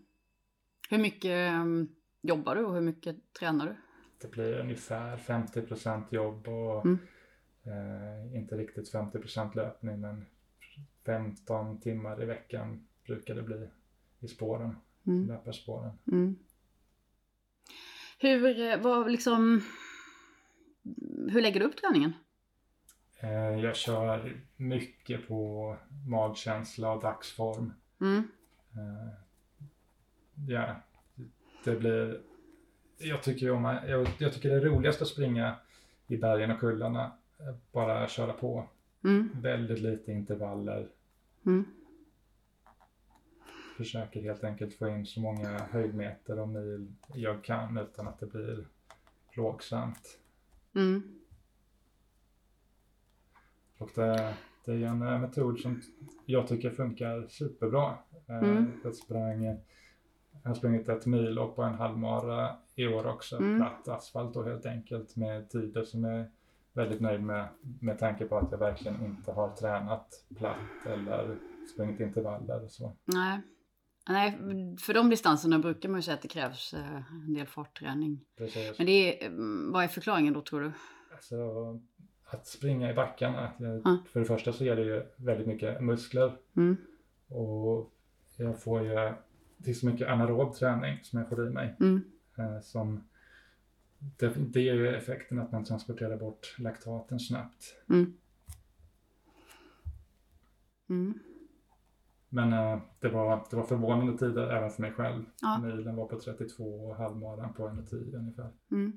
Hur 0.91 0.99
mycket 0.99 1.31
ehm, 1.31 1.89
jobbar 2.23 2.55
du 2.55 2.65
och 2.65 2.75
hur 2.75 2.81
mycket 2.81 3.17
tränar 3.39 3.67
du? 3.67 3.75
Det 4.21 4.31
blir 4.31 4.59
ungefär 4.61 5.17
50 5.17 6.15
jobb 6.15 6.49
och 6.49 6.85
Mm. 6.87 6.99
eh, 7.65 8.37
inte 8.37 8.57
riktigt 8.57 8.89
50% 8.93 9.55
löpning 9.57 10.01
men 10.01 10.25
15 11.07 11.81
timmar 11.81 12.23
i 12.23 12.25
veckan 12.27 12.87
brukar 13.07 13.35
det 13.35 13.43
bli 13.43 13.69
i 14.21 14.29
spåren, 14.29 14.77
Mm. 15.07 15.27
löparspåren. 15.29 15.93
Mm. 16.13 16.37
Hur, 18.25 18.61
eh, 18.61 18.81
vad 18.81 19.11
liksom... 19.11 19.63
Hur 21.29 21.43
lägger 21.43 21.61
du 21.61 21.67
upp 21.67 21.77
träningen? 21.77 22.13
Eh, 23.21 23.61
jag 23.61 23.77
kör 23.77 24.37
mycket 24.57 25.29
på 25.29 25.77
magkänsla 26.09 26.93
och 26.93 27.03
dagsform. 27.03 27.73
Mm. 28.01 28.29
Eh, 28.73 29.15
ja, 30.49 30.77
det 31.65 31.77
blir... 31.77 32.21
Jag 32.99 33.23
tycker, 33.23 33.51
om, 33.51 33.65
jag, 33.65 34.09
jag 34.19 34.33
tycker 34.35 34.49
det 34.49 34.57
är 34.57 34.61
roligast 34.61 35.03
att 35.03 35.09
springa 35.09 35.57
i 36.07 36.17
bergen 36.17 36.51
och 36.51 36.61
kullarna. 36.61 37.13
Bara 37.73 38.09
köra 38.09 38.33
på. 38.33 38.69
Mm. 39.05 39.31
Väldigt 39.41 39.81
lite 39.81 40.13
intervaller. 40.13 40.89
Mm. 41.47 41.65
Försöker 43.77 44.23
helt 44.23 44.45
enkelt 44.45 44.75
få 44.75 44.89
in 44.89 45.07
så 45.07 45.21
många 45.21 45.59
höjdmeter 45.59 46.39
och 46.39 46.49
mil 46.49 46.93
jag 47.15 47.45
kan 47.45 47.79
utan 47.79 48.09
att 48.09 48.21
det 48.21 48.27
blir 48.27 48.67
plågsamt. 49.33 50.19
Mm. 50.75 51.03
Och 53.79 53.91
det, 53.95 54.35
det 54.65 54.73
är 54.73 54.87
en 54.87 55.03
eh, 55.03 55.19
metod 55.19 55.59
som 55.61 55.83
jag 56.27 56.49
tycker 56.49 56.71
funkar 56.71 57.27
superbra. 57.29 57.99
Eh, 58.29 58.39
Mm. 58.39 58.73
Jag, 58.85 58.95
sprang, 58.95 59.45
jag 59.45 59.59
har 60.45 60.55
sprungit 60.55 60.89
ett 60.89 61.07
mil 61.07 61.39
och 61.39 61.57
på 61.57 61.63
en 61.63 61.75
halvmara 61.75 62.57
i 62.75 62.87
år 62.87 63.07
också. 63.07 63.37
Mm. 63.37 63.57
Platt 63.57 63.89
asfalt 63.89 64.37
och 64.37 64.45
helt 64.45 64.67
enkelt 64.67 65.17
med 65.17 65.51
tider 65.51 65.85
som 65.85 66.05
jag 66.05 66.15
är 66.15 66.31
väldigt 66.73 67.01
nöjd 67.01 67.23
med. 67.23 67.49
Med 67.81 67.99
tanke 67.99 68.25
på 68.25 68.39
att 68.39 68.49
jag 68.51 68.59
verkligen 68.59 69.05
inte 69.05 69.33
har 69.33 69.51
tränat 69.51 70.25
platt 70.37 70.87
eller 70.87 71.37
sprungit 71.75 72.01
intervaller 72.01 72.65
och 72.65 72.71
så. 72.71 72.93
Nej. 73.05 73.41
Nej, 74.09 74.39
för 74.81 74.95
de 74.95 75.11
distanserna 75.11 75.59
brukar 75.59 75.89
man 75.89 75.99
ju 75.99 76.03
säga 76.03 76.15
att 76.15 76.23
det 76.23 76.29
krävs 76.29 76.75
eh, 76.75 76.97
en 77.27 77.35
del 77.35 77.47
fartträning. 77.47 78.25
Precis. 78.37 78.79
Men 78.79 78.87
det 78.87 79.25
är, 79.25 79.27
eh, 79.31 79.33
vad 79.73 79.85
är 79.85 79.89
förklaringen 79.89 80.33
då 80.35 80.41
tror 80.41 80.61
du? 80.61 80.73
Alltså, 81.13 81.37
att 82.25 82.47
springa 82.47 82.91
i 82.91 82.95
backarna. 82.95 83.53
det- 83.59 83.83
Ja. 83.85 83.99
För 84.13 84.21
det 84.21 84.27
första 84.27 84.53
så 84.53 84.65
ger 84.65 84.77
det 84.77 84.83
ju 84.83 85.03
väldigt 85.17 85.47
mycket 85.47 85.83
muskler. 85.83 86.37
Mm. 86.57 86.77
Och 87.29 87.93
jag 88.37 88.63
får 88.63 88.83
ju, 88.83 88.95
det 89.57 89.71
är 89.71 89.75
så 89.75 89.87
mycket 89.87 90.09
anaerob 90.09 90.55
träning 90.55 90.99
som 91.03 91.19
jag 91.19 91.29
får 91.29 91.47
i 91.47 91.51
mig. 91.51 91.77
Mm. 91.81 92.01
Eh, 92.39 92.61
som, 92.61 93.05
det, 94.19 94.29
det 94.37 94.61
ger 94.61 94.75
ju 94.75 94.97
effekten 94.97 95.39
att 95.39 95.53
man 95.53 95.65
transporterar 95.65 96.17
bort 96.17 96.55
laktaten 96.59 97.21
snabbt. 97.21 97.75
Mm. 97.91 98.15
Mm. 102.37 102.51
Men 102.51 102.73
eh, 102.73 102.81
det, 103.01 103.09
var, 103.09 103.47
det 103.51 103.57
var 103.57 103.65
förvånande 103.65 104.19
tider 104.19 104.51
även 104.57 104.71
för 104.71 104.83
mig 104.83 104.93
själv. 104.93 105.25
Ja. 105.41 105.59
Milen 105.59 105.97
var 105.97 106.07
på 106.07 106.21
32 106.21 106.65
och 106.65 106.97
halvmaran 106.97 107.55
på 107.55 107.69
1.10 107.69 108.17
ungefär. 108.17 108.51
Mm. 108.71 108.93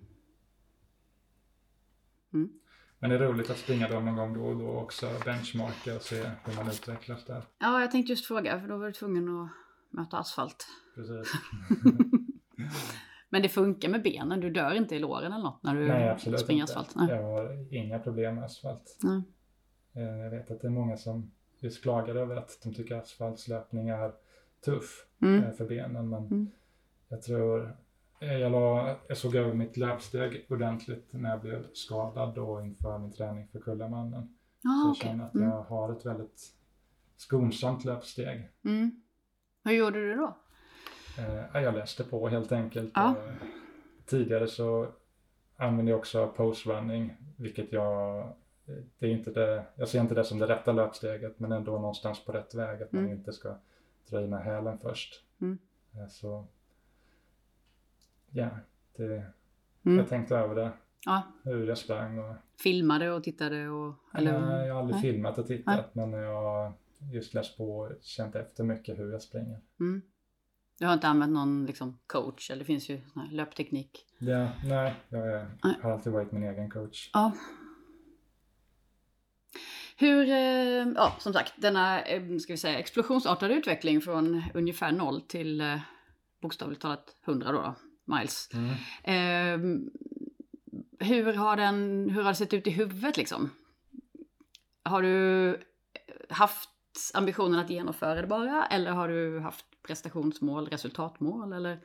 Men 2.99 3.09
det 3.09 3.15
är 3.15 3.19
roligt 3.19 3.49
att 3.49 3.57
springa 3.57 3.87
dem 3.87 4.05
någon 4.05 4.15
gång 4.15 4.33
då 4.33 4.45
och 4.45 4.57
då 4.57 4.67
också, 4.67 5.05
benchmarka 5.25 5.95
och 5.95 6.01
se 6.01 6.15
hur 6.45 6.55
man 6.55 6.67
utvecklas 6.67 7.25
där. 7.25 7.43
Ja, 7.59 7.81
jag 7.81 7.91
tänkte 7.91 8.11
just 8.13 8.25
fråga, 8.25 8.59
för 8.61 8.67
då 8.67 8.77
var 8.77 8.85
du 8.85 8.91
tvungen 8.91 9.29
att 9.41 9.49
möta 9.89 10.17
asfalt. 10.17 10.67
Precis. 10.95 11.33
Men 13.29 13.41
det 13.41 13.49
funkar 13.49 13.89
med 13.89 14.03
benen, 14.03 14.39
du 14.39 14.49
dör 14.49 14.73
inte 14.73 14.95
i 14.95 14.99
låren 14.99 15.31
eller 15.33 15.43
något 15.43 15.63
när 15.63 15.75
du 15.75 15.87
Nej, 15.87 16.09
absolut 16.09 16.39
springer 16.39 16.61
inte. 16.63 16.73
asfalt? 16.79 16.95
Nej. 16.95 17.09
Jag 17.15 17.23
har 17.23 17.73
inga 17.73 17.99
problem 17.99 18.35
med 18.35 18.43
asfalt. 18.43 18.97
Nej. 19.03 19.21
Eh, 19.95 20.17
Jag 20.17 20.29
vet 20.29 20.51
att 20.51 20.61
det 20.61 20.67
är 20.67 20.71
många 20.71 20.97
som 20.97 21.31
just 21.59 21.81
klagar 21.83 22.15
över 22.15 22.35
att 22.35 22.59
de 22.63 22.73
tycker 22.73 22.95
asfaltslöpning 22.95 23.89
är 23.89 24.11
tuff 24.65 25.05
Mm. 25.21 25.43
eh, 25.43 25.51
för 25.51 25.65
benen. 25.65 26.09
Men 26.09 26.25
Mm. 26.25 26.51
jag 27.07 27.21
tror, 27.21 27.77
eh, 28.19 28.33
jag, 28.37 28.51
la, 28.51 28.95
jag 29.07 29.17
såg 29.17 29.35
över 29.35 29.53
mitt 29.53 29.77
löpsteg 29.77 30.45
ordentligt 30.49 31.07
när 31.13 31.29
jag 31.29 31.41
blev 31.41 31.73
skadad 31.73 32.37
och 32.37 32.65
inför 32.65 32.97
min 32.97 33.11
träning 33.11 33.47
för 33.47 33.59
Kullamannen. 33.59 34.37
Ja, 34.61 34.69
så 34.69 34.87
jag 34.87 34.91
okej. 34.91 35.01
känner 35.07 35.25
att 35.25 35.35
Mm. 35.35 35.49
jag 35.49 35.61
har 35.63 35.91
ett 35.91 36.05
väldigt 36.05 36.41
skonsamt 37.17 37.85
löpsteg. 37.85 38.49
Mm. 38.65 39.01
Hur 39.63 39.71
gjorde 39.71 39.99
du 40.09 40.15
då? 40.15 40.37
Eh, 41.17 41.61
Jag 41.63 41.73
läste 41.73 42.03
på 42.03 42.27
helt 42.29 42.51
enkelt. 42.51 42.91
Ja. 42.95 43.15
Tidigare 44.05 44.47
så 44.47 44.87
använde 45.57 45.91
jag 45.91 45.99
också 45.99 46.27
post-running, 46.35 47.13
vilket 47.37 47.71
jag 47.71 48.33
det 48.99 49.05
är 49.07 49.11
inte 49.11 49.31
det, 49.31 49.65
jag 49.75 49.87
ser 49.89 49.99
inte 50.01 50.15
det 50.15 50.23
som 50.23 50.39
det 50.39 50.47
rätta 50.47 50.71
löpsteget 50.71 51.39
men 51.39 51.51
ändå 51.51 51.71
någonstans 51.71 52.25
på 52.25 52.31
rätt 52.31 52.55
väg 52.55 52.83
att 52.83 52.91
man 52.91 53.03
Mm. 53.05 53.17
inte 53.17 53.33
ska 53.33 53.55
dra 54.09 54.21
i 54.21 54.27
med 54.27 54.43
hälen 54.43 54.77
först. 54.79 55.23
Mm. 55.41 55.57
Eh, 55.95 56.07
Så 56.07 56.45
ja, 58.31 58.49
det, 58.95 59.23
Mm. 59.85 59.97
jag 59.97 60.09
tänkte 60.09 60.35
över 60.35 60.55
det, 60.55 60.71
Ja, 61.05 61.21
hur 61.43 61.67
jag 61.67 61.77
sprang 61.77 62.19
och 62.19 62.35
filmade 62.63 63.11
och 63.11 63.23
tittade 63.23 63.69
och... 63.69 63.95
Eller, 64.13 64.39
Nej, 64.41 64.67
jag 64.67 64.73
har 64.73 64.81
aldrig 64.81 64.95
nej. 64.95 65.11
filmat 65.11 65.37
och 65.37 65.47
tittat 65.47 65.95
men 65.95 66.11
jag 66.13 66.41
har 66.41 66.73
just 67.11 67.33
läst 67.33 67.57
på 67.57 67.77
och 67.79 67.91
känt 68.01 68.35
efter 68.35 68.63
mycket 68.63 68.99
hur 68.99 69.11
jag 69.11 69.21
springer. 69.21 69.61
Mm. 69.79 70.01
Du 70.79 70.85
har 70.85 70.93
inte 70.93 71.07
använt 71.07 71.33
någon 71.33 71.65
liksom, 71.65 71.99
coach, 72.07 72.51
eller 72.51 72.59
det 72.59 72.65
finns 72.65 72.89
ju 72.89 73.01
löpteknik. 73.31 74.05
Ja, 74.19 74.49
nej, 74.65 74.95
jag 75.09 75.27
är, 75.27 75.47
Nej. 75.63 75.75
har 75.81 75.91
alltid 75.91 76.13
varit 76.13 76.31
min 76.31 76.43
egen 76.43 76.69
coach. 76.69 77.09
Ja. 77.13 77.31
Hur, 79.99 80.29
eh, 80.29 80.87
ja 80.95 81.15
som 81.19 81.33
sagt, 81.33 81.53
denna 81.55 82.01
eh, 82.01 82.37
ska 82.37 82.53
vi 82.53 82.57
säga, 82.57 82.79
explosionsartade 82.79 83.53
utveckling 83.53 84.01
från 84.01 84.43
ungefär 84.53 84.91
noll 84.91 85.21
till 85.21 85.61
eh, 85.61 85.79
bokstavligt 86.41 86.81
talat 86.81 87.15
100 87.25 87.51
då, 87.51 87.61
då 87.61 87.75
miles. 88.15 88.49
Mm. 88.53 88.69
Eh, 89.03 89.79
hur, 91.07 91.33
har 91.33 91.57
den, 91.57 92.09
hur 92.09 92.21
har 92.21 92.29
det 92.29 92.35
sett 92.35 92.53
ut 92.53 92.67
i 92.67 92.69
huvudet 92.69 93.17
liksom? 93.17 93.49
Har 94.83 95.01
du 95.01 95.59
haft 96.29 96.69
ambitionen 97.13 97.59
att 97.59 97.69
genomföra 97.69 98.21
det 98.21 98.27
bara 98.27 98.65
eller 98.65 98.91
har 98.91 99.07
du 99.07 99.39
haft 99.39 99.65
prestationsmål, 99.87 100.67
resultatmål 100.67 101.53
eller? 101.53 101.79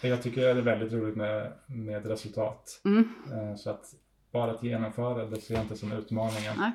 Jag 0.00 0.22
tycker 0.22 0.40
det 0.40 0.50
är 0.50 0.54
väldigt 0.54 0.92
roligt 0.92 1.16
med, 1.16 1.52
med 1.66 2.06
resultat. 2.06 2.80
Mm. 2.84 3.08
Så 3.56 3.70
att 3.70 3.94
bara 4.32 4.50
att 4.50 4.62
genomföra 4.62 5.26
det 5.26 5.40
ser 5.40 5.54
jag 5.54 5.62
inte 5.62 5.76
som 5.76 5.92
utmaningen. 5.92 6.54
Nej. 6.58 6.72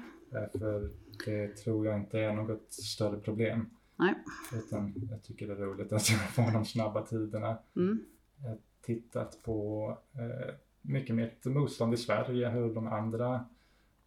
För 0.51 0.89
det 1.25 1.47
tror 1.47 1.85
jag 1.85 1.99
inte 1.99 2.19
är 2.19 2.33
något 2.33 2.73
större 2.73 3.17
problem. 3.17 3.69
Nej. 3.95 4.13
Utan 4.53 4.93
jag 5.11 5.23
tycker 5.23 5.47
det 5.47 5.53
är 5.53 5.57
roligt 5.57 5.93
att 5.93 6.07
få 6.07 6.41
de 6.53 6.65
snabba 6.65 7.05
tiderna. 7.05 7.57
Mm. 7.75 8.05
Jag 8.41 8.49
har 8.49 8.57
tittat 8.81 9.39
på 9.43 9.87
eh, 10.13 10.53
mycket 10.81 11.15
mitt 11.15 11.45
motstånd 11.45 11.93
i 11.93 11.97
Sverige, 11.97 12.49
hur 12.49 12.73
de 12.73 12.87
andra 12.87 13.45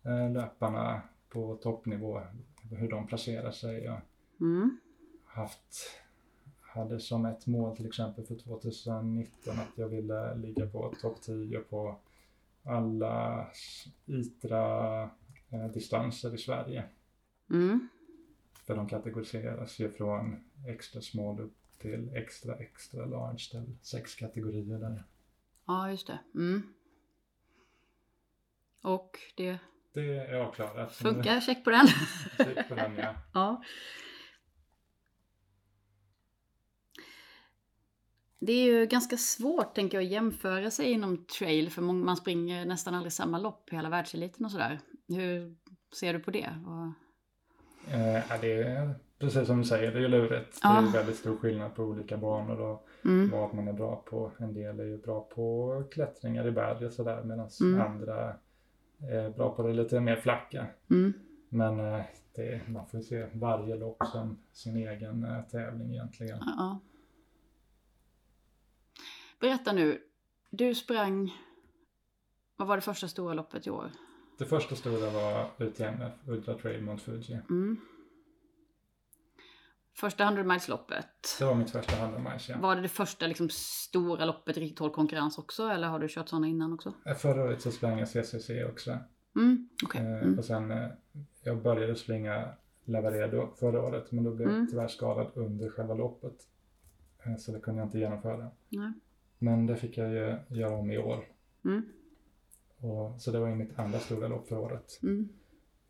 eh, 0.03 0.33
löparna 0.33 1.03
på 1.29 1.57
toppnivå, 1.57 2.21
hur 2.71 2.91
de 2.91 3.07
placerar 3.07 3.51
sig. 3.51 3.85
Jag 3.85 4.01
Mm. 4.41 4.79
haft, 5.25 6.01
hade 6.61 7.01
som 7.01 7.25
ett 7.27 7.47
mål 7.47 7.77
till 7.77 7.87
exempel 7.87 8.25
för 8.27 8.35
2019 8.35 9.59
att 9.59 9.79
jag 9.79 9.89
ville 9.89 10.35
ligga 10.35 10.67
på 10.67 10.95
topp 11.01 11.23
10 11.23 11.59
på 11.59 11.97
alla 12.65 13.47
ITRA 14.07 15.11
eh, 15.65 15.71
distanser 15.71 16.35
i 16.35 16.39
Sverige. 16.39 16.85
Mm. 17.51 17.89
För 18.67 18.77
de 18.77 18.89
kategoriseras 18.89 19.79
ju 19.79 19.91
från 19.93 20.45
extra 20.67 21.01
small 21.01 21.41
upp 21.41 21.57
till 21.79 22.15
extra 22.15 22.57
extra 22.57 23.05
large 23.05 23.51
till 23.51 23.77
sex 23.83 24.15
kategorier 24.15 24.79
där. 24.79 25.05
Ja, 25.67 25.91
just 25.91 26.07
det. 26.07 26.19
Mm. 26.35 26.63
Och 28.83 29.19
det 29.37 29.59
Det 29.93 30.17
är 30.17 30.35
jag 30.35 30.55
klarat. 30.55 30.93
funkar, 30.93 31.41
check 31.41 31.65
på 31.65 31.71
den. 31.71 31.87
Check 32.37 32.69
på 32.69 32.75
den 32.75 32.97
ja. 32.97 33.15
ja. 33.35 33.63
Det 38.39 38.53
är 38.53 38.65
ju 38.65 38.87
ganska 38.87 39.17
svårt, 39.17 39.75
tänker 39.75 39.99
jag, 39.99 40.05
att 40.07 40.13
jämföra 40.13 40.71
sig 40.71 40.91
inom 40.93 41.25
trail, 41.39 41.71
för 41.71 41.83
man 41.83 42.17
springer 42.17 42.65
nästan 42.67 42.95
aldrig 42.95 43.13
samma 43.13 43.39
lopp 43.39 43.73
i 43.73 43.77
hela 43.77 43.89
världseliten 43.89 44.45
och 44.45 44.51
sådär. 44.53 44.81
Hur 45.09 45.57
ser 45.97 46.13
du 46.13 46.21
på 46.21 46.31
det? 46.31 46.49
Och... 46.67 46.93
Eh, 47.95 48.23
ja, 48.29 48.39
det 48.41 48.63
är 48.63 48.95
precis 49.19 49.47
som 49.47 49.59
du 49.59 49.65
säger, 49.65 49.93
det 49.93 50.05
är 50.05 50.09
lurigt. 50.09 50.59
Ja. 50.63 50.81
Det 50.81 50.89
är 50.89 50.93
väldigt 50.93 51.17
stor 51.17 51.37
skillnad 51.37 51.75
på 51.75 51.83
olika 51.83 52.17
banor 52.17 52.61
och 52.61 52.89
Mm. 53.05 53.31
vad 53.31 53.55
man 53.55 53.69
är 53.69 53.73
bra 53.73 53.97
på. 53.97 54.33
En 54.39 54.55
del 54.55 54.81
är 54.81 54.85
ju 54.85 54.99
bra 54.99 55.21
på 55.21 55.83
klättringar 55.91 56.47
i 56.47 56.51
berg 56.51 56.87
och 56.87 56.93
sådär 56.93 57.23
medan 57.25 57.49
Mm. 57.61 57.81
andra 57.81 58.35
är 59.11 59.31
bra 59.31 59.55
på 59.55 59.63
det 59.63 59.73
lite 59.73 60.01
mer 60.01 60.17
flacka. 60.17 60.67
Mm. 60.91 61.13
Men 61.49 61.81
eh, 61.81 62.01
det, 62.35 62.61
man 62.69 62.87
får 62.87 63.01
ju 63.01 63.07
se 63.07 63.27
varje 63.33 63.77
lopp 63.77 64.03
som 64.13 64.39
sin 64.53 64.77
egen 64.77 65.25
eh, 65.25 65.43
tävling 65.43 65.91
egentligen. 65.91 66.39
Ja. 66.47 66.81
Berätta 69.41 69.73
nu, 69.73 70.03
du 70.51 70.75
sprang, 70.75 71.33
vad 72.57 72.69
var 72.69 72.77
det 72.77 72.81
första 72.83 73.09
stora 73.09 73.35
loppet 73.35 73.67
i 73.67 73.71
år? 73.71 73.91
Det 74.39 74.45
första 74.45 74.77
stora 74.77 75.11
var 75.11 75.51
UTMF, 75.59 76.13
Ultra 76.27 76.55
Trail 76.55 76.83
Mount 76.83 77.03
Fuji. 77.03 77.41
Mm. 77.51 77.77
Första 79.95 80.25
100 80.25 80.43
miles-loppet. 80.43 81.37
Det 81.39 81.45
var 81.45 81.55
mitt 81.55 81.71
första 81.71 81.97
100 81.97 82.19
miles 82.19 82.49
ja. 82.49 82.59
Var 82.59 82.77
det 82.77 82.83
det 82.83 82.89
första 82.89 83.27
liksom, 83.27 83.49
stora 83.51 84.25
loppet 84.25 84.57
riktigt 84.57 84.79
hård 84.79 84.93
konkurrens 84.93 85.39
också? 85.39 85.63
Eller 85.69 85.89
har 85.89 85.99
du 85.99 86.09
kört 86.09 86.29
sådana 86.29 86.47
innan 86.47 86.73
också? 86.73 86.93
Eh, 87.07 87.15
Förra 87.17 87.45
året 87.45 87.63
så 87.63 87.71
sprang 87.71 87.99
jag 87.99 88.09
CCC 88.09 88.51
också. 88.73 88.99
Mm, 89.37 89.69
okej. 89.85 90.01
Eh, 90.01 90.23
Mm. 90.23 90.39
Och 90.39 90.45
sen, 90.45 90.71
eh, 90.71 90.89
jag 91.43 91.63
började 91.63 91.97
springa 91.97 92.49
Lavaredo 92.85 93.55
förra 93.61 93.83
året 93.83 94.13
men 94.13 94.25
då 94.25 94.35
blev 94.35 94.49
Mm. 94.49 94.61
jag 94.61 94.71
tyvärr 94.71 94.89
skadad 94.89 95.31
under 95.35 95.71
själva 95.71 95.95
loppet. 95.95 96.37
Så 97.39 97.53
det 97.53 97.61
kunde 97.61 97.81
jag 97.81 97.87
inte 97.87 97.99
genomföra. 97.99 98.51
Nej. 98.69 98.93
Men 99.39 99.67
det 99.67 99.77
fick 99.77 99.97
jag 99.99 100.11
ju 100.13 100.37
göra 100.49 100.75
om 100.75 100.91
i 100.91 100.99
år. 100.99 101.25
Mm. 101.65 101.83
Och, 102.79 103.21
så 103.21 103.31
det 103.31 103.39
var 103.39 103.49
ju 103.49 103.55
mitt 103.55 103.79
andra 103.79 103.99
stora 103.99 104.29
lopp 104.29 104.49
för 104.49 104.59
året. 104.59 104.99
Mm. 105.03 105.29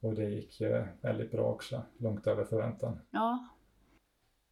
Och 0.01 0.15
det 0.15 0.25
gick 0.31 0.61
ju 0.61 0.85
väldigt 1.01 1.31
bra 1.31 1.53
också, 1.53 1.83
långt 1.99 2.27
över 2.27 2.45
förväntan. 2.45 2.99
Ja. 3.11 3.49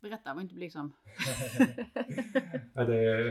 Berätta, 0.00 0.34
var 0.34 0.42
inte 0.42 0.54
blygsam. 0.54 0.92
ja, 2.74 2.84
det, 2.84 3.24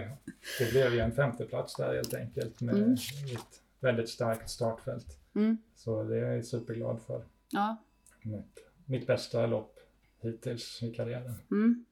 det 0.60 0.72
blev 0.72 0.93
ju 0.93 1.00
en 1.00 1.12
femteplats 1.12 1.75
där 1.75 1.96
helt 1.96 2.13
enkelt 2.13 2.62
med 2.62 2.75
Mm. 2.75 2.93
ett 2.93 3.62
väldigt 3.79 4.10
starkt 4.10 4.50
startfält. 4.50 5.20
Mm. 5.36 5.58
Så 5.75 6.03
det 6.03 6.17
är 6.20 6.36
jag 6.36 6.46
superglad 6.46 7.01
för. 7.01 7.25
Ja. 7.51 7.77
Mitt, 8.24 8.60
mitt 8.86 9.08
bästa 9.08 9.48
lopp 9.48 9.79
hittills 10.22 10.84
i 10.84 10.93
karriären. 10.93 11.34
Mm. 11.51 11.86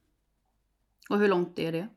Och 1.10 1.20
hur 1.20 1.28
långt 1.28 1.60
är 1.60 1.72
det? 1.72 1.88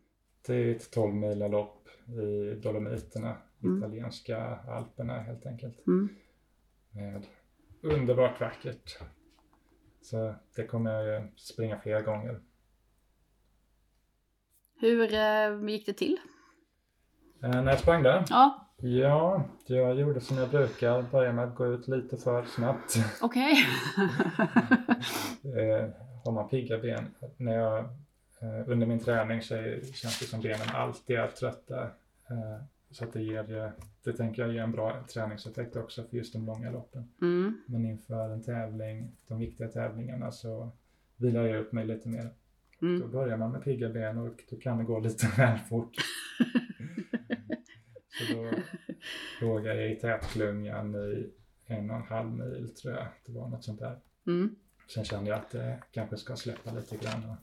Det 0.47 0.55
är 0.55 0.71
ett 0.77 0.91
12 0.91 1.15
mila 1.15 1.49
lopp 1.49 1.89
i 2.09 2.55
Dolomiterna, 2.55 3.37
Mm. 3.63 3.79
italienska 3.79 4.59
alperna 4.69 5.21
helt 5.21 5.47
enkelt. 5.47 5.87
Mm. 5.87 6.09
Med 6.91 7.27
underbart 7.83 8.41
vackert. 8.41 8.99
Så 10.03 10.35
det 10.57 10.67
kommer 10.67 10.91
jag 10.93 11.23
ju 11.23 11.29
springa 11.37 11.79
fler 11.81 12.03
gånger. 12.03 12.41
Hur 14.81 15.15
eh, 15.15 15.69
gick 15.71 15.87
det 15.87 15.93
till? 15.93 16.19
Eh, 17.43 17.51
när 17.51 17.71
jag 17.71 17.79
sprang 17.79 18.03
där? 18.03 18.25
Ja, 18.29 18.61
Ja, 18.77 19.45
jag 19.67 20.01
gjorde 20.01 20.21
som 20.21 20.37
jag 20.37 20.51
brukar, 20.51 21.03
började 21.03 21.33
med 21.37 21.45
att 21.45 21.55
gå 21.57 21.67
ut 21.67 21.89
lite 21.89 22.17
för 22.17 22.45
snabbt. 22.45 22.95
okej. 23.23 23.53
eh, 25.45 25.89
har 26.25 26.33
man 26.33 26.49
pigga 26.49 26.79
ben. 26.79 27.15
När 27.37 27.55
jag, 27.55 27.89
under 28.67 28.87
min 28.87 28.99
träning 29.01 29.43
så 29.43 29.55
känns 29.95 30.19
det 30.21 30.25
som 30.27 30.41
benen 30.41 30.69
alltid 30.75 31.17
är 31.17 31.29
trötta. 31.29 31.83
Eh, 32.31 32.63
så 32.91 33.05
att 33.05 33.13
det 33.13 33.23
ger, 33.23 33.45
ju- 33.45 33.71
det 34.05 34.13
tänker 34.13 34.43
jag 34.43 34.53
ger 34.55 34.63
en 34.63 34.73
bra 34.73 35.05
träningseffekt 35.15 35.77
också 35.77 36.05
för 36.05 36.17
just 36.17 36.33
de 36.33 36.47
långa 36.47 36.71
loppen. 36.71 37.09
Mm. 37.23 37.63
Men 37.67 37.85
inför 37.87 38.31
en 38.31 38.43
tävling, 38.43 39.13
de 39.29 39.39
viktiga 39.39 39.69
tävlingarna 39.69 40.31
så 40.33 40.71
vilar 41.17 41.45
jag 41.45 41.61
upp 41.61 41.73
mig 41.73 41.87
lite 41.87 42.09
mer. 42.09 42.29
Då 42.81 42.87
Mm. 42.87 43.11
börjar 43.11 43.37
man 43.37 43.53
med 43.53 43.65
pigga 43.65 43.89
ben 43.89 44.19
och 44.19 44.41
då 44.51 44.57
kan 44.57 44.79
det 44.79 44.85
gå 44.85 44.99
lite 45.01 45.27
väl 45.37 45.59
fort. 45.59 45.95
så 48.29 48.35
då 48.35 48.51
låg 49.47 49.67
jag 49.67 49.91
i 49.93 49.97
tätklungan 49.97 50.95
i 50.95 51.31
en 51.67 51.91
och 51.91 51.97
en 51.97 52.03
halv 52.03 52.31
mil 52.33 52.75
tror 52.75 52.95
jag. 52.95 53.07
Det 53.27 53.33
var 53.33 53.49
något 53.49 53.65
sånt 53.65 53.81
där. 53.81 53.99
Mm. 54.27 54.55
Sen 54.89 55.05
kände 55.05 55.31
jag 55.31 55.39
att 55.39 55.51
det 55.51 55.79
kanske 55.91 56.17
ska 56.17 56.37
släppa 56.37 56.73
lite 56.73 56.97
grann 56.97 57.31
och 57.31 57.37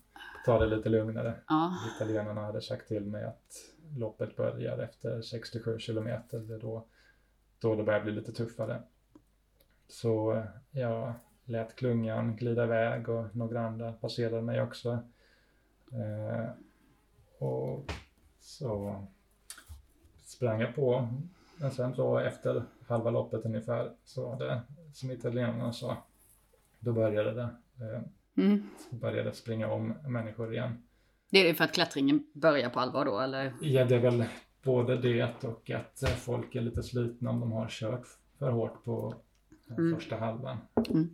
ta 0.46 0.60
det 0.60 0.76
lite 0.76 0.90
lugnare. 0.90 1.34
Ja. 1.48 1.78
Italienarna 1.96 2.42
hade 2.42 2.62
sagt 2.62 2.88
till 2.88 3.06
mig 3.06 3.24
att 3.24 3.72
loppet 3.98 4.36
börjar 4.36 4.78
efter 4.78 5.22
67 5.22 5.80
kilometer. 5.80 6.40
Det 6.40 6.54
är 6.54 6.60
då, 6.60 6.86
då 7.60 7.76
det 7.76 7.84
börjar 7.84 8.02
bli 8.02 8.12
lite 8.12 8.32
tuffare. 8.32 8.82
Så 9.88 10.44
jag 10.72 11.14
lät 11.46 11.76
klungan 11.76 12.36
glida 12.36 12.64
iväg 12.64 13.10
och 13.10 13.36
några 13.36 13.66
andra 13.66 13.94
passerade 13.94 14.42
mig 14.42 14.62
också. 14.62 15.00
Eh, 15.92 16.50
och 17.38 17.92
så 18.40 19.02
sprang 20.24 20.62
jag 20.62 20.76
på. 20.76 21.08
Men 21.58 21.72
sen 21.72 21.96
så 21.96 22.18
efter 22.18 22.64
halva 22.88 23.10
loppet 23.10 23.46
ungefär 23.46 23.92
så 24.06 24.26
var 24.26 24.40
det 24.40 24.62
som 24.94 25.12
italienarna 25.12 25.74
sa. 25.74 25.98
Då 26.82 26.94
började 26.94 27.32
det. 27.34 27.50
Eh, 27.86 28.02
Mm. 28.38 28.64
började 28.92 29.34
springa 29.34 29.68
om 29.72 29.94
människor 30.08 30.54
igen. 30.54 30.84
Det 31.32 31.50
är 31.50 31.54
för 31.54 31.64
att 31.64 31.74
klättringen 31.74 32.24
börjar 32.34 32.70
på 32.70 32.80
allvar 32.80 33.06
då, 33.06 33.20
eller? 33.20 33.54
Ja, 33.62 33.86
det 33.86 33.96
är 33.96 34.00
väl 34.00 34.24
både 34.64 34.98
det 34.98 35.44
och 35.44 35.70
att 35.70 36.04
eh, 36.04 36.10
folk 36.10 36.56
är 36.56 36.62
lite 36.62 36.84
slitna 36.84 37.30
om 37.30 37.40
de 37.40 37.52
har 37.52 37.68
kört 37.70 38.08
för 38.40 38.52
hårt 38.52 38.84
på 38.84 39.16
eh, 39.70 39.78
Mm. 39.78 39.96
första 39.96 40.16
halvan. 40.16 40.58
Mm. 40.90 41.10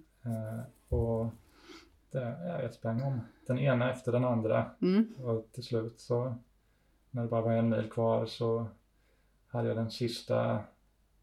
Och 0.90 1.32
det, 2.12 2.38
ja, 2.48 2.62
jag 2.62 2.74
sprang 2.74 3.02
om 3.04 3.20
den 3.48 3.60
ena 3.60 3.92
efter 3.92 4.12
den 4.12 4.26
andra 4.26 4.72
Mm. 4.82 5.14
och 5.24 5.50
till 5.52 5.64
slut 5.64 6.00
så 6.00 6.36
när 7.12 7.22
det 7.22 7.28
bara 7.28 7.42
var 7.42 7.54
en 7.54 7.70
mil 7.70 7.90
kvar 7.90 8.26
så 8.26 8.68
hade 9.48 9.68
jag 9.68 9.78
den 9.78 9.92
sista, 9.92 10.52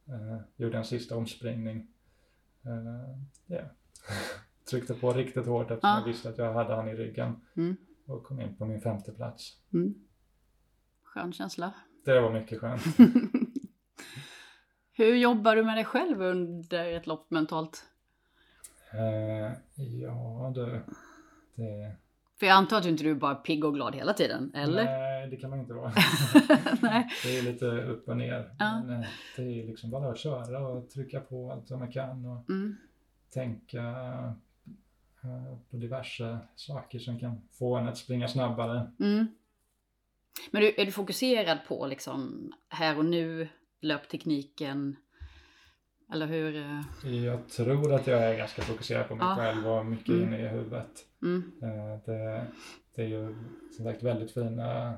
eh, 0.08 0.38
gjorde 0.56 0.78
en 0.78 0.84
sista 0.84 1.16
omspringning. 1.16 1.86
Eh, 2.64 3.18
ja. 3.46 3.60
Tryckte 4.70 4.94
på 4.94 5.12
riktigt 5.12 5.46
hårt 5.46 5.70
eftersom 5.70 5.90
Ja. 5.90 5.98
jag 5.98 6.06
visste 6.06 6.28
att 6.28 6.38
jag 6.38 6.52
hade 6.54 6.74
han 6.74 6.88
i 6.88 6.94
ryggen 6.94 7.36
Mm. 7.56 7.76
och 8.06 8.24
kom 8.24 8.40
in 8.40 8.56
på 8.56 8.64
min 8.66 8.80
femte 8.80 9.12
plats. 9.12 9.52
Mm. 9.72 9.94
Skön 11.02 11.32
känsla. 11.32 11.74
Det 12.04 12.20
var 12.20 12.32
mycket 12.32 12.60
skönt. 12.60 12.82
Hur 14.96 15.14
jobbar 15.14 15.56
du 15.56 15.62
med 15.64 15.76
dig 15.76 15.84
själv 15.84 16.22
under 16.22 16.92
ett 16.92 17.06
lopp 17.06 17.30
mentalt? 17.30 17.84
Eh, 18.92 19.52
ja 19.76 20.52
du, 20.54 20.80
det... 21.54 21.96
För 22.40 22.46
jag 22.46 22.54
antar 22.56 22.76
att 22.76 22.82
du 22.82 22.88
inte 22.88 23.08
är 23.08 23.14
bara 23.14 23.34
pigg 23.34 23.64
och 23.64 23.74
glad 23.74 23.94
hela 23.94 24.12
tiden, 24.12 24.52
eller? 24.54 24.84
Nej, 24.84 25.28
det 25.30 25.36
kan 25.36 25.50
man 25.50 25.60
inte 25.60 25.72
vara. 25.74 25.92
Nej. 26.82 27.08
det 27.24 27.38
är 27.38 27.42
lite 27.42 27.66
upp 27.66 28.08
och 28.08 28.16
ner. 28.16 28.54
Ja. 28.58 28.82
Men 28.86 29.00
eh, 29.00 29.06
det 29.36 29.42
är 29.42 29.66
liksom 29.66 29.90
bara 29.90 30.10
att 30.10 30.18
köra 30.18 30.68
och 30.68 30.90
trycka 30.90 31.20
på 31.20 31.52
allt 31.52 31.68
som 31.68 31.78
man 31.78 31.92
kan 31.92 32.24
och 32.26 32.50
Mm. 32.50 32.76
Tänka 33.34 33.82
eh, 35.24 35.56
på 35.70 35.76
diverse 35.76 36.38
saker 36.54 36.98
som 36.98 37.18
kan 37.20 37.40
få 37.52 37.76
en 37.76 37.88
att 37.88 37.98
springa 37.98 38.28
snabbare. 38.28 38.90
Mm. 39.00 39.26
Men 40.50 40.62
du, 40.62 40.74
är 40.76 40.84
du 40.86 40.92
fokuserad 40.92 41.58
på 41.68 41.86
liksom 41.86 42.52
här 42.68 42.98
och 42.98 43.04
nu, 43.04 43.48
löptekniken? 43.80 44.96
Eller 46.12 46.26
hur? 46.26 46.56
eh, 47.04 47.24
Jag 47.24 47.48
tror 47.48 47.92
att 47.94 48.06
jag 48.06 48.22
är 48.22 48.36
ganska 48.36 48.62
fokuserad 48.62 49.08
på 49.08 49.14
mig 49.14 49.26
Ja. 49.26 49.36
själv 49.36 49.66
och 49.68 49.86
mycket 49.86 50.08
Mm. 50.08 50.22
inne 50.22 50.38
i 50.44 50.48
huvudet. 50.48 51.06
Mm. 51.22 51.52
Eh, 51.62 51.98
det, 52.06 52.46
det 52.94 53.02
är 53.02 53.06
ju 53.08 53.34
som 53.76 53.84
sagt 53.84 54.02
väldigt 54.02 54.30
fina 54.30 54.94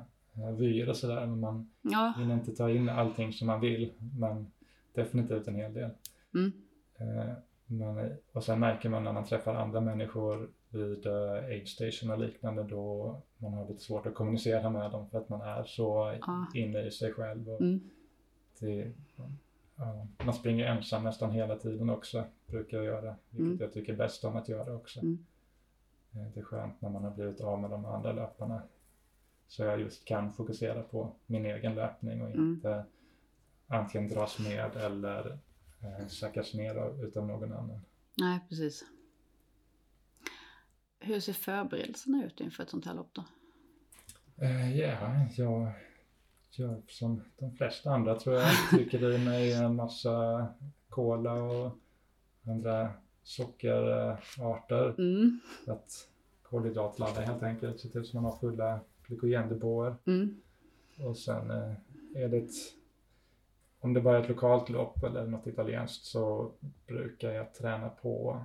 vyer 0.59 0.89
och 0.89 0.97
sådär 0.97 1.27
men 1.27 1.41
man 1.41 1.71
Ja. 1.83 2.15
hinner 2.19 2.35
inte 2.35 2.53
ta 2.57 2.71
in 2.71 2.89
allting 2.89 3.33
som 3.33 3.47
man 3.47 3.61
vill 3.61 3.93
men 4.19 4.53
definitivt 4.95 5.49
en 5.49 5.55
hel 5.55 5.75
del. 5.75 5.91
Mm. 6.35 6.53
Eh, 7.71 7.75
men, 7.95 8.17
och 8.33 8.45
sen 8.45 8.61
märker 8.61 8.89
man 8.89 9.05
när 9.05 9.13
man 9.13 9.25
träffar 9.25 9.55
andra 9.55 9.81
människor 9.81 10.51
vid 10.71 11.07
uh, 11.07 11.33
aid 11.33 11.69
station 11.69 12.11
och 12.11 12.19
liknande 12.19 12.63
då 12.63 13.17
man 13.39 13.53
har 13.53 13.69
lite 13.69 13.81
svårt 13.81 14.07
att 14.07 14.15
kommunicera 14.15 14.71
med 14.71 14.91
dem 14.91 15.11
för 15.11 15.19
att 15.19 15.29
man 15.29 15.41
är 15.41 15.65
så 15.65 16.19
Ja. 16.21 16.47
inne 16.55 16.83
i 16.83 16.91
sig 16.91 17.13
själv. 17.13 17.49
Och 17.51 17.61
Mm. 17.61 17.81
det, 18.61 18.93
ja, 19.77 20.07
man 20.25 20.35
springer 20.35 20.67
ensam 20.67 21.05
nästan 21.05 21.31
hela 21.31 21.57
tiden 21.57 21.91
också, 21.91 22.25
brukar 22.47 22.77
jag 22.77 22.87
göra, 22.87 23.17
vilket 23.31 23.47
Mm. 23.47 23.59
jag 23.61 23.73
tycker 23.73 23.97
bäst 23.97 24.25
om 24.25 24.37
att 24.37 24.49
göra 24.49 24.75
också. 24.75 25.01
Mm. 25.01 25.27
Eh, 26.15 26.27
Det 26.35 26.41
är 26.41 26.45
skönt 26.45 26.81
när 26.81 26.91
man 26.91 27.05
har 27.05 27.11
blivit 27.11 27.41
av 27.41 27.61
med 27.61 27.71
de 27.71 27.85
andra 27.85 28.13
löparna. 28.13 28.63
Så 29.49 29.63
jag 29.63 29.81
just 29.81 30.05
kan 30.05 30.33
fokusera 30.33 30.83
på 30.83 31.13
min 31.27 31.47
egen 31.47 31.75
löpning 31.75 32.23
och 32.23 32.29
Mm. 32.31 32.49
inte 32.55 32.85
antingen 33.67 34.09
dras 34.09 34.39
med 34.39 34.77
eller 34.77 35.39
eh, 35.87 36.07
sackas 36.07 36.55
ner 36.55 36.75
av, 36.75 37.05
utav 37.05 37.27
någon 37.27 37.53
annan. 37.53 37.81
Nej, 38.15 38.41
precis. 38.49 38.85
Hur 40.99 41.21
ser 41.21 41.33
förberedelserna 41.33 42.25
ut 42.27 42.41
inför 42.41 42.63
ett 42.63 42.71
sånt 42.71 42.87
här 42.87 42.95
lopp 42.95 43.11
då? 43.13 43.25
Eh, 44.37 44.77
Ja, 44.79 45.27
jag 45.37 45.73
gör 46.51 46.83
som 46.89 47.23
de 47.39 47.57
flesta 47.57 47.91
andra 47.91 48.19
tror 48.19 48.37
jag. 48.37 48.51
Trycker 48.71 49.13
i 49.13 49.19
mig 49.25 49.53
en 49.53 49.77
massa 49.77 50.47
cola 50.89 51.33
och 51.33 51.79
andra 52.47 52.91
sockerarter. 53.23 54.95
Mm. 54.99 55.41
Att 55.67 56.09
kolhydratladda 56.43 57.21
helt 57.21 57.43
enkelt. 57.43 57.81
Se 57.81 57.89
till 57.89 58.05
så 58.05 58.17
man 58.17 58.25
har 58.25 58.39
fulla 58.39 58.81
glykogendepåer. 59.07 59.97
Mm. 60.07 60.41
Och 60.99 61.17
sen 61.17 61.51
eh, 61.51 61.73
är 62.15 62.29
det 62.29 62.37
ett, 62.37 62.55
om 63.87 63.95
det 63.95 64.01
bara 64.01 64.19
är 64.19 64.23
ett 64.23 64.29
lokalt 64.29 64.69
lopp 64.69 65.05
eller 65.05 65.27
något 65.27 65.47
italienskt 65.47 66.05
så 66.05 66.53
brukar 66.87 67.31
jag 67.33 67.55
träna 67.55 67.89
på 67.89 68.45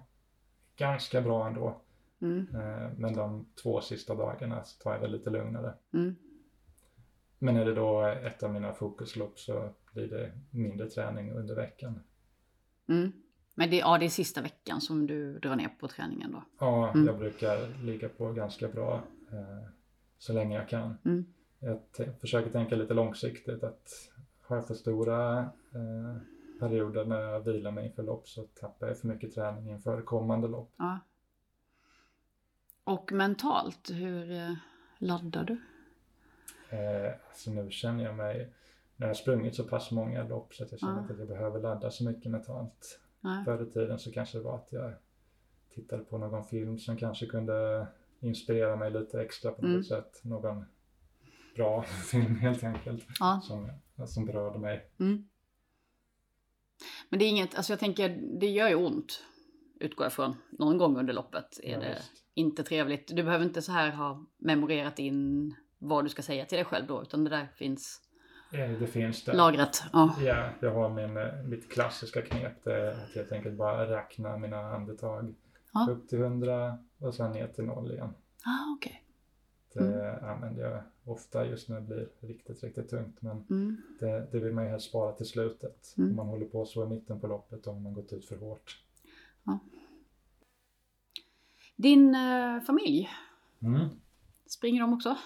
ganska 0.75 1.21
bra 1.21 1.47
ändå. 1.47 1.81
Mm. 2.21 2.47
Eh, 2.55 2.89
men 2.97 3.13
de 3.13 3.45
två 3.63 3.81
sista 3.81 4.15
dagarna 4.15 4.63
så 4.63 4.83
tar 4.83 4.91
jag 4.91 5.01
det 5.01 5.07
lite 5.07 5.29
lugnare. 5.29 5.73
Mm. 5.93 6.15
Men 7.39 7.57
är 7.57 7.65
det 7.65 7.73
då 7.73 8.01
ett 8.01 8.43
av 8.43 8.53
mina 8.53 8.73
fokuslopp 8.73 9.39
så 9.39 9.69
blir 9.93 10.07
det 10.07 10.31
mindre 10.49 10.89
träning 10.89 11.31
under 11.31 11.55
veckan. 11.55 11.99
Mm. 12.87 13.11
Men 13.55 13.69
det, 13.69 13.77
ja, 13.77 13.97
det 13.97 14.05
är 14.05 14.09
sista 14.09 14.41
veckan 14.41 14.81
som 14.81 15.07
du 15.07 15.39
drar 15.39 15.55
ner 15.55 15.69
på 15.79 15.87
träningen 15.87 16.31
då? 16.31 16.43
Ja, 16.59 16.91
Mm. 16.91 17.07
jag 17.07 17.17
brukar 17.17 17.83
ligga 17.83 18.09
på 18.09 18.31
ganska 18.33 18.67
bra 18.67 19.03
eh, 19.31 19.67
så 20.17 20.33
länge 20.33 20.55
jag 20.55 20.69
kan. 20.69 20.97
Mm. 21.05 21.25
Jag 21.59 21.79
försöker 22.21 22.51
tänka 22.51 22.75
lite 22.75 22.93
långsiktigt 22.93 23.63
att 23.63 23.89
har 24.51 24.57
jag 24.57 24.67
för 24.67 24.73
stora 24.73 25.39
eh, 25.73 26.17
perioder 26.59 27.05
när 27.05 27.21
jag 27.21 27.39
vilar 27.39 27.71
mig 27.71 27.85
inför 27.85 28.03
lopp 28.03 28.27
så 28.27 28.43
tappar 28.43 28.87
jag 28.87 28.97
för 28.97 29.07
mycket 29.07 29.33
träning 29.35 29.69
inför 29.69 30.01
kommande 30.01 30.47
lopp. 30.47 30.73
Ja. 30.77 30.99
Och 32.83 33.11
mentalt, 33.11 33.89
hur 33.91 34.31
eh, 34.31 34.53
laddar 34.97 35.43
du? 35.43 35.57
Eh, 36.77 37.13
alltså 37.29 37.51
nu 37.51 37.71
känner 37.71 38.03
jag 38.03 38.15
mig, 38.15 38.53
när 38.95 39.07
jag 39.07 39.09
har 39.09 39.13
sprungit 39.15 39.55
så 39.55 39.63
pass 39.63 39.91
många 39.91 40.23
lopp 40.23 40.53
så 40.53 40.63
att 40.63 40.71
jag 40.71 40.79
känner 40.79 40.93
Ja. 40.95 41.01
inte 41.01 41.13
att 41.13 41.19
jag 41.19 41.27
behöver 41.27 41.59
ladda 41.59 41.91
så 41.91 42.03
mycket 42.03 42.31
mentalt. 42.31 42.99
Nej. 43.21 43.45
Förr 43.45 43.63
i 43.63 43.65
tiden 43.71 43.99
så 43.99 44.11
kanske 44.11 44.37
det 44.37 44.43
var 44.43 44.55
att 44.55 44.67
jag 44.71 44.93
tittade 45.73 46.03
på 46.03 46.17
någon 46.17 46.45
film 46.45 46.77
som 46.79 46.97
kanske 46.97 47.25
kunde 47.25 47.87
inspirera 48.19 48.75
mig 48.75 48.91
lite 48.91 49.21
extra 49.21 49.51
på 49.51 49.61
något 49.61 49.69
Mm. 49.69 49.83
sätt. 49.83 50.19
Någon 50.23 50.65
bra 51.55 51.81
film 52.11 52.35
helt 52.35 52.63
enkelt 52.63 53.05
Ja. 53.19 53.41
som, 53.43 53.71
som 54.07 54.25
berörde 54.25 54.59
mig. 54.59 54.91
Mm. 54.99 55.27
Men 57.09 57.19
det 57.19 57.25
är 57.25 57.29
inget, 57.29 57.55
alltså 57.55 57.73
jag 57.73 57.79
tänker, 57.79 58.09
det 58.39 58.47
gör 58.47 58.69
ju 58.69 58.75
ont. 58.75 59.23
Utgår 59.79 60.05
jag 60.05 60.13
från. 60.13 60.35
Någon 60.59 60.77
gång 60.77 60.97
under 60.97 61.13
loppet 61.13 61.59
är 61.63 61.71
Ja, 61.71 61.79
det 61.79 61.89
visst. 61.89 62.11
inte 62.33 62.63
trevligt. 62.63 63.15
Du 63.15 63.23
behöver 63.23 63.45
inte 63.45 63.61
så 63.61 63.71
här 63.71 63.91
ha 63.91 64.25
memorerat 64.37 64.99
in 64.99 65.55
vad 65.79 66.05
du 66.05 66.09
ska 66.09 66.21
säga 66.21 66.45
till 66.45 66.55
dig 66.55 66.65
själv 66.65 66.87
då, 66.87 67.01
utan 67.01 67.23
det 67.23 67.29
där 67.29 67.47
finns 67.55 68.01
Eh, 68.53 68.71
Det 68.71 68.87
finns 68.87 69.23
det. 69.23 69.33
lagrat. 69.33 69.83
Ja. 69.93 70.15
Ja, 70.21 70.49
jag 70.59 70.73
har 70.73 70.89
min, 70.89 71.17
eh, 71.17 71.43
mitt 71.43 71.71
klassiska 71.71 72.21
knep. 72.21 72.63
Det 72.63 72.73
är 72.75 72.91
att 72.91 73.15
helt 73.15 73.31
enkelt 73.31 73.57
bara 73.57 73.97
räkna 73.97 74.37
mina 74.37 74.57
andetag. 74.57 75.35
Ja. 75.73 75.87
Upp 75.91 76.09
till 76.09 76.19
100 76.19 76.77
och 76.99 77.13
sen 77.15 77.31
ner 77.31 77.47
till 77.47 77.63
noll 77.63 77.91
igen. 77.91 78.13
Ah, 78.45 78.73
okej. 79.75 79.87
Det 79.87 80.19
använder 80.21 80.63
jag 80.71 80.81
ofta 81.13 81.45
just 81.45 81.69
när 81.69 81.75
det 81.75 81.87
blir 81.87 82.09
riktigt, 82.19 82.63
riktigt 82.63 82.89
tungt. 82.89 83.21
Men 83.21 83.45
Mm. 83.49 83.77
det, 83.99 84.27
det 84.31 84.39
vill 84.39 84.53
man 84.53 84.63
ju 84.63 84.69
helst 84.69 84.89
spara 84.89 85.11
till 85.11 85.25
slutet. 85.25 85.93
Mm. 85.97 86.09
Om 86.09 86.15
man 86.15 86.27
håller 86.27 86.45
på 86.45 86.65
så 86.65 86.83
i 86.83 86.87
mitten 86.87 87.19
på 87.19 87.27
loppet 87.27 87.63
då 87.63 87.71
har 87.71 87.79
man 87.79 87.93
gått 87.93 88.13
ut 88.13 88.25
för 88.25 88.35
hårt. 88.37 88.83
Din 91.75 92.15
eh, 92.15 92.59
familj, 92.61 93.09
Mm. 93.61 93.89
springer 94.45 94.81
de 94.81 94.93
också? 94.93 95.17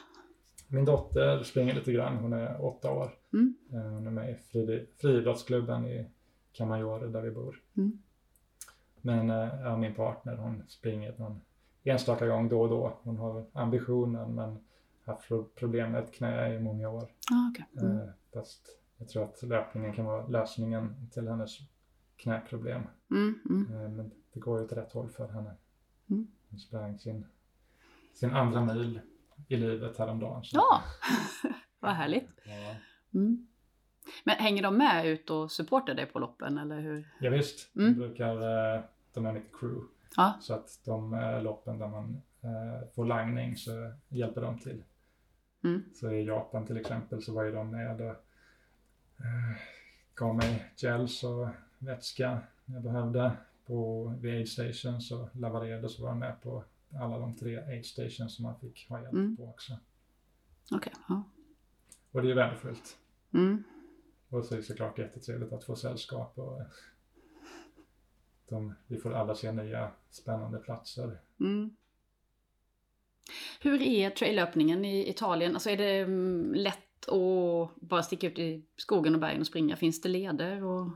Min 0.68 0.86
dotter 0.86 1.44
springer 1.44 1.74
lite 1.76 1.92
grann. 1.92 2.18
Hon 2.18 2.34
är 2.34 2.66
åtta 2.66 2.92
år. 2.92 3.12
Mm. 3.34 3.56
Eh, 3.74 3.80
Hon 3.92 4.08
är 4.08 4.12
med 4.12 4.32
i 4.32 4.36
fri- 4.36 4.86
friidrottsklubben 4.98 5.86
i 5.86 6.06
Camaiore 6.52 7.08
där 7.08 7.22
vi 7.22 7.32
bor. 7.32 7.62
Mm. 7.78 8.00
Men 9.02 9.30
eh, 9.30 9.60
ja, 9.62 9.78
min 9.78 9.96
partner 9.96 10.36
hon 10.38 10.64
springer 10.68 11.16
någon 11.18 11.42
enstaka 11.86 12.28
gång 12.28 12.50
då 12.50 12.62
och 12.62 12.70
då. 12.70 12.98
Hon 13.04 13.18
har 13.18 13.46
ambitionen 13.54 14.36
men 14.36 14.60
haft 15.06 15.28
pro- 15.28 15.44
problem 15.56 15.92
med 15.92 16.04
ett 16.04 16.14
knä 16.14 16.54
i 16.56 16.60
många 16.60 16.90
år. 16.90 17.04
Ah, 17.32 17.50
okej. 17.52 17.66
Mm. 17.82 17.98
Eh, 17.98 18.08
Fast 18.34 18.68
jag 18.98 19.10
tror 19.10 19.24
att 19.24 19.44
löpningen 19.44 19.94
kan 19.94 20.06
vara 20.06 20.28
lösningen 20.28 21.10
till 21.14 21.28
hennes 21.28 21.58
knäproblem. 22.18 22.82
Mm. 23.12 23.40
Mm. 23.50 23.74
Eh, 23.84 23.90
Men 23.90 24.12
det 24.34 24.40
går 24.40 24.60
ju 24.60 24.66
åt 24.66 24.72
rätt 24.72 24.94
håll 24.94 25.10
för 25.10 25.28
henne. 25.28 25.52
Mm. 26.10 26.28
Hon 26.50 26.60
sprang 26.60 27.00
sin, 27.00 27.26
sin 28.14 28.32
andra 28.32 28.66
mil 28.66 29.00
i 29.48 29.56
livet 29.56 29.98
häromdagen. 29.98 30.44
så- 30.44 30.58
Ja, 30.58 30.82
vad 31.80 31.92
härligt. 31.92 32.30
Ja. 32.46 32.76
Mm. 33.20 33.48
Men 34.24 34.36
hänger 34.36 34.64
de 34.64 34.78
med 34.78 35.08
ut 35.08 35.30
och 35.30 35.52
supportar 35.52 35.94
dig 35.94 36.06
på 36.06 36.20
loppen 36.20 36.58
eller 36.58 36.80
hur? 36.80 37.14
Ja, 37.20 37.30
visst, 37.30 37.76
Mm. 37.76 37.94
de 37.94 38.00
brukar, 38.00 38.36
eh, 38.76 38.82
de 39.14 39.26
är 39.26 39.34
mitt 39.34 39.52
crew. 39.60 39.88
Ja. 40.18 40.38
Så 40.42 40.54
att 40.54 40.80
de 40.86 41.14
eh, 41.14 41.44
loppen 41.44 41.80
där 41.80 41.88
man 41.88 42.22
eh, 42.42 42.88
får 42.96 43.06
langning 43.06 43.56
så 43.58 43.92
hjälper 44.10 44.42
de 44.42 44.60
till. 44.60 44.84
Mm. 45.64 45.84
Så 45.94 46.12
i 46.12 46.26
Japan 46.26 46.66
till 46.66 46.78
exempel 46.78 47.22
så 47.22 47.34
var 47.34 47.44
ju 47.44 47.52
de 47.52 47.72
med 47.72 48.02
och 48.02 48.16
eh, 49.20 49.58
gav 50.16 50.36
mig 50.36 50.74
gels 50.78 51.24
och 51.24 51.48
vätska 51.80 52.40
jag 52.66 52.82
behövde. 52.84 53.32
På 53.66 54.08
vid 54.20 54.34
aid 54.34 54.50
stations 54.50 55.12
och 55.12 55.30
Lavaredo 55.34 55.90
så 55.90 56.02
var 56.04 56.10
jag 56.10 56.18
med 56.18 56.42
på 56.42 56.64
alla 57.00 57.18
de 57.20 57.36
tre 57.36 57.58
aid 57.58 57.86
stations 57.86 58.36
som 58.36 58.44
man 58.44 58.60
fick 58.60 58.90
ha 58.90 59.02
hjälp 59.02 59.14
Mm. 59.14 59.38
på 59.38 59.50
också. 59.50 59.74
Okej. 60.72 60.94
Ja. 61.10 61.24
Och 62.12 62.22
det 62.22 62.32
är 62.32 62.36
värdefullt. 62.36 62.98
Mm. 63.34 63.64
Och 64.30 64.46
så 64.46 64.54
är 64.54 64.58
det 64.58 64.64
såklart 64.64 64.98
jättetrevligt 65.00 65.54
att 65.54 65.64
få 65.64 65.76
sällskap 65.76 66.38
och 66.38 66.62
de, 68.50 68.74
vi 68.88 68.98
får 68.98 69.14
alla 69.14 69.36
se 69.36 69.52
nya 69.52 69.92
spännande 70.10 70.58
platser. 70.60 71.20
Mm. 71.40 71.76
Hur 73.60 73.82
är 73.82 74.10
traillöpningen 74.10 74.86
i 74.86 75.10
Italien? 75.10 75.54
Alltså 75.54 75.70
är 75.70 75.78
det 75.78 75.98
mm, 76.00 76.54
lätt 76.54 77.10
att 77.10 77.76
bara 77.76 78.04
sticka 78.04 78.28
ut 78.28 78.40
i 78.40 78.66
skogen 78.78 79.16
och 79.16 79.22
bergen 79.22 79.40
och 79.42 79.48
springa? 79.48 79.76
Finns 79.76 80.02
det 80.02 80.10
leder? 80.10 80.64
Och... 80.64 80.90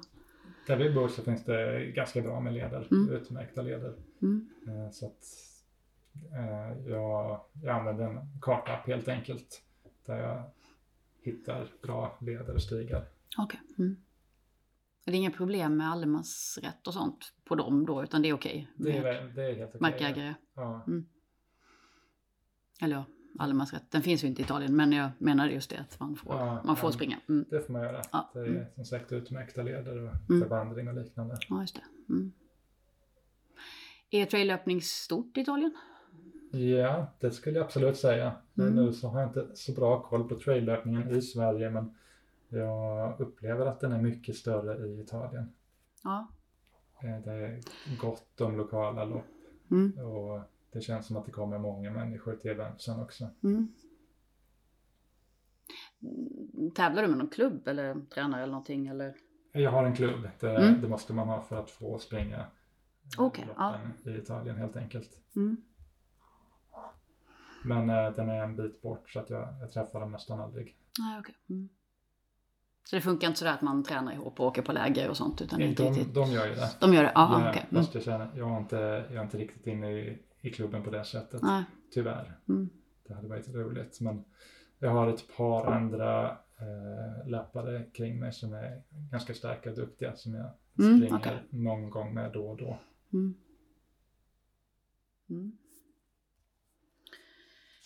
Där 0.68 0.76
vi 0.78 0.90
bor 0.90 1.08
så 1.08 1.22
finns 1.24 1.46
det 1.46 1.86
ganska 1.86 2.22
bra 2.22 2.40
med 2.40 2.54
leder, 2.54 2.88
Mm. 2.92 3.10
utmärkta 3.14 3.62
leder. 3.62 3.96
Mm. 4.22 4.50
Eh, 4.68 4.92
Så 4.92 5.06
att 5.06 5.24
eh, 6.34 6.90
jag, 6.92 7.42
jag 7.64 7.76
använder 7.80 8.06
en 8.06 8.20
kartapp 8.42 8.88
helt 8.88 9.08
enkelt. 9.08 9.62
Där 10.06 10.18
jag 10.18 10.44
hittar 11.22 11.68
bra 11.82 12.18
leder 12.22 12.54
och 12.54 12.62
stigar. 12.62 13.06
Okej. 13.38 13.60
Mm. 13.78 13.98
Är 15.10 15.12
det 15.12 15.18
inga 15.18 15.32
problem 15.32 15.78
med 15.78 15.92
allemansrätt 15.92 16.88
och 16.88 16.94
sånt 16.94 17.34
på 17.46 17.56
dem 17.56 17.86
då? 17.86 18.04
Utan 18.04 18.22
det 18.22 18.30
är 18.30 18.34
okej? 18.34 18.72
Det 18.76 18.98
är, 18.98 19.24
det 19.36 19.44
är 19.44 19.56
helt 19.56 19.70
okej. 19.70 19.82
Markägare? 19.82 20.34
Ja. 20.56 20.86
Eller 22.82 22.96
ja, 22.96 23.06
allemansrätt. 23.40 23.92
Den 23.92 24.02
finns 24.02 24.24
ju 24.24 24.28
inte 24.28 24.42
i 24.42 24.46
Italien 24.46 24.76
men 24.76 24.92
jag 24.92 25.10
menar 25.18 25.48
just 25.48 25.70
det 25.70 25.78
att 25.78 26.00
man 26.00 26.16
får, 26.16 26.36
Ja, 26.36 26.62
man 26.66 26.76
får 26.76 26.88
ja. 26.88 26.92
springa. 26.92 27.18
Mm. 27.30 27.46
Det 27.50 27.62
får 27.62 27.74
man 27.74 27.82
göra. 27.82 28.02
Ja, 28.12 28.30
Det 28.34 28.40
är 28.40 28.46
mm. 28.46 28.66
som 28.76 28.86
sagt 28.86 29.12
utmärkta 29.12 29.64
leder 29.64 29.98
och 29.98 30.14
Mm. 30.30 30.42
förvandring 30.42 30.88
och 30.88 30.94
liknande. 30.94 31.38
Ja, 31.50 31.62
just 31.62 31.76
det. 31.76 32.14
Mm. 32.14 32.32
Är 34.10 34.26
traillöpning 34.26 34.82
stort 34.82 35.38
i 35.38 35.42
Italien? 35.42 35.72
Ja, 36.52 37.14
det 37.20 37.32
skulle 37.32 37.58
jag 37.58 37.66
absolut 37.66 37.98
säga. 37.98 38.32
Mm. 38.58 38.76
Nu 38.76 38.94
så 38.94 39.08
har 39.08 39.20
jag 39.20 39.30
inte 39.30 39.56
så 39.56 39.72
bra 39.72 40.02
koll 40.02 40.30
på 40.30 40.36
traillöpningen 40.36 41.16
i 41.16 41.22
Sverige 41.22 41.70
men 41.70 41.96
jag 42.50 43.20
upplever 43.22 43.66
att 43.66 43.80
den 43.80 43.92
är 43.92 44.02
mycket 44.02 44.36
större 44.36 44.88
i 44.88 45.02
Italien. 45.02 45.54
Ja. 46.04 46.28
Eh, 47.04 47.20
Det 47.24 47.32
är 47.32 47.62
gott 48.02 48.42
om 48.42 48.58
lokala 48.58 49.06
lopp 49.06 49.26
Mm. 49.72 50.00
och 50.06 50.42
det 50.72 50.82
känns 50.82 51.06
som 51.08 51.18
att 51.18 51.26
det 51.26 51.32
kommer 51.32 51.58
många 51.58 51.92
människor 51.92 52.36
till 52.36 52.52
eventsen 52.52 53.00
också. 53.00 53.28
Mm. 53.44 53.68
Tävlar 56.76 57.02
du 57.02 57.08
med 57.08 57.18
någon 57.18 57.30
klubb 57.30 57.68
eller 57.68 58.02
tränare 58.14 58.42
eller 58.44 58.52
någonting? 58.52 58.88
Eller? 58.88 59.16
Jag 59.52 59.72
har 59.72 59.84
en 59.86 59.96
klubb, 59.96 60.28
det, 60.40 60.56
Mm. 60.58 60.82
det 60.82 60.88
måste 60.88 61.14
man 61.14 61.28
ha 61.28 61.42
för 61.42 61.56
att 61.56 61.70
få 61.72 62.00
springa 62.00 62.38
eh, 62.40 62.46
Okej, 63.18 63.46
loppen 63.48 63.94
i 64.14 64.18
Italien 64.18 64.56
helt 64.56 64.76
enkelt. 64.76 65.10
Mm. 65.36 65.58
Men 67.64 67.90
eh, 67.90 68.12
den 68.16 68.30
är 68.30 68.44
en 68.44 68.56
bit 68.56 68.82
bort 68.82 69.10
så 69.10 69.20
att 69.20 69.30
jag, 69.30 69.48
jag 69.62 69.72
träffar 69.72 70.00
dem 70.00 70.12
nästan 70.12 70.40
aldrig. 70.40 70.78
Nej, 71.00 71.20
okej. 71.20 71.36
Så 72.90 72.96
det 72.96 73.02
funkar 73.02 73.28
inte 73.28 73.40
sådär 73.40 73.54
att 73.54 73.62
man 73.62 73.84
tränar 73.84 74.14
ihop 74.14 74.40
och 74.40 74.46
åker 74.46 74.62
på 74.62 74.72
läger 74.74 75.10
och 75.10 75.18
sånt? 75.18 75.42
Utan 75.42 75.62
inte 75.62 75.84
de, 75.84 75.90
riktigt... 75.90 76.14
de 76.14 76.32
gör 76.32 76.48
ju 76.48 76.56
det. 76.56 76.70
de 76.80 76.94
gör 76.94 77.04
det? 77.04 77.12
Ja, 77.16 77.42
Ja, 77.44 77.50
okej. 77.50 77.66
Mm. 77.72 77.84
Fast 77.84 77.96
jag 77.96 78.04
känner, 78.04 78.30
jag 78.36 78.52
är 78.52 78.58
inte, 78.58 78.76
jag 79.10 79.16
är 79.16 79.22
inte 79.24 79.38
riktigt 79.38 79.68
inne 79.68 79.92
i, 79.92 80.20
i 80.42 80.50
klubben 80.50 80.84
på 80.84 80.90
det 80.90 81.04
sättet. 81.04 81.42
Nej. 81.42 81.64
Tyvärr. 81.94 82.38
Mm. 82.50 82.70
Det 83.08 83.14
hade 83.14 83.28
varit 83.28 83.48
roligt. 83.50 84.02
Men 84.02 84.24
jag 84.80 84.90
har 84.90 85.08
ett 85.08 85.36
par 85.38 85.66
andra 85.72 86.30
eh, 86.32 87.28
löpare 87.30 87.84
kring 87.94 88.20
mig 88.20 88.34
som 88.34 88.54
är 88.54 88.82
ganska 89.12 89.34
starka 89.34 89.70
och 89.70 89.76
duktiga 89.76 90.16
som 90.16 90.34
jag 90.34 90.52
Mm, 90.80 90.98
springer 90.98 91.16
okej. 91.18 91.38
någon 91.50 91.90
gång 91.90 92.14
med 92.14 92.32
då 92.32 92.50
och 92.50 92.58
då. 92.58 92.80
Mm. 93.14 93.34
Mm. 95.30 95.58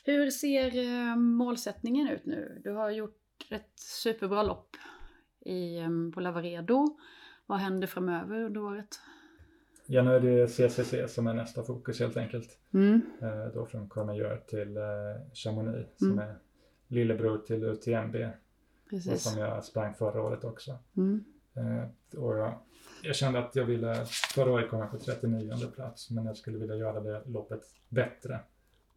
Hur 0.06 0.30
ser 0.32 0.78
eh, 0.78 1.16
målsättningen 1.16 2.08
ut 2.08 2.26
nu? 2.26 2.62
Du 2.64 2.72
har 2.72 2.90
gjort 2.90 3.20
ett 3.52 3.72
superbra 3.76 4.44
lopp 4.44 4.70
i, 5.46 5.80
eh, 5.80 5.90
på 6.14 6.22
Lavaredo. 6.22 6.98
Vad 7.46 7.58
händer 7.60 7.88
framöver 7.88 8.44
under 8.44 8.62
året? 8.62 9.00
Ja, 9.86 10.02
nu 10.04 10.16
är 10.16 10.20
det 10.20 10.48
CCC 10.48 11.08
som 11.14 11.28
är 11.28 11.34
nästa 11.34 11.64
fokus 11.64 12.00
helt 12.00 12.18
enkelt. 12.18 12.58
Mm. 12.74 13.02
Eh, 13.22 13.46
då 13.54 13.66
från 13.66 13.90
Courmayeur 13.90 14.42
till 14.48 14.78
eh, 14.78 14.84
Chamonix 15.34 15.88
som 15.98 16.12
Mm. 16.12 16.20
är 16.30 16.36
lillebror 16.88 17.38
till 17.38 17.64
UTMB 17.64 18.16
och 18.16 18.90
Precis. 18.90 19.24
som 19.24 19.40
jag 19.42 19.64
sprang 19.66 19.94
förra 19.94 20.22
året 20.22 20.44
också. 20.44 20.78
Mm. 20.98 21.24
Eh, 21.56 22.20
och 22.20 22.38
jag, 22.38 22.54
jag 23.04 23.16
kände 23.16 23.40
att 23.40 23.56
jag 23.56 23.66
ville, 23.66 24.06
förra 24.36 24.52
året 24.52 24.70
kom 24.70 24.80
jag 24.80 24.92
på 24.92 24.98
39 24.98 25.68
plats, 25.76 26.10
men 26.12 26.26
jag 26.26 26.38
skulle 26.38 26.58
vilja 26.58 26.76
göra 26.76 27.00
det 27.00 27.22
loppet 27.26 27.62
bättre. 27.90 28.40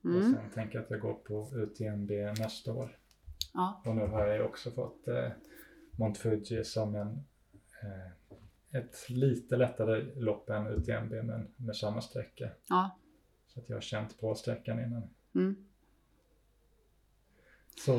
Och 0.01 0.11
Mm. 0.11 0.23
sen 0.35 0.51
tänker 0.55 0.75
jag 0.79 0.85
att 0.85 0.91
jag 0.91 1.01
går 1.01 1.15
på 1.15 1.49
UTMB 1.55 2.11
nästa 2.39 2.73
år. 2.73 2.97
Ja. 3.55 3.83
Och 3.87 3.97
nu 3.97 4.07
har 4.07 4.27
jag 4.27 4.37
ju 4.37 4.43
också 4.43 4.71
fått 4.71 5.09
eh, 5.09 5.29
Mont 5.97 6.19
Fuji 6.19 6.65
som 6.65 6.95
en, 6.95 7.25
eh, 7.83 8.81
ett 8.81 9.11
lite 9.11 9.57
lättare 9.57 10.03
lopp 10.21 10.51
än 10.51 10.67
UTMB 10.67 11.23
men 11.23 11.53
med 11.57 11.77
samma 11.77 12.01
sträcka. 12.01 12.51
Ja. 12.69 12.99
Så 13.47 13.61
att 13.61 13.69
jag 13.69 13.77
har 13.77 13.81
känt 13.81 14.21
på 14.21 14.35
sträckan 14.35 14.81
innan. 14.85 15.03
Mm. 15.35 15.57
Så 17.85 17.93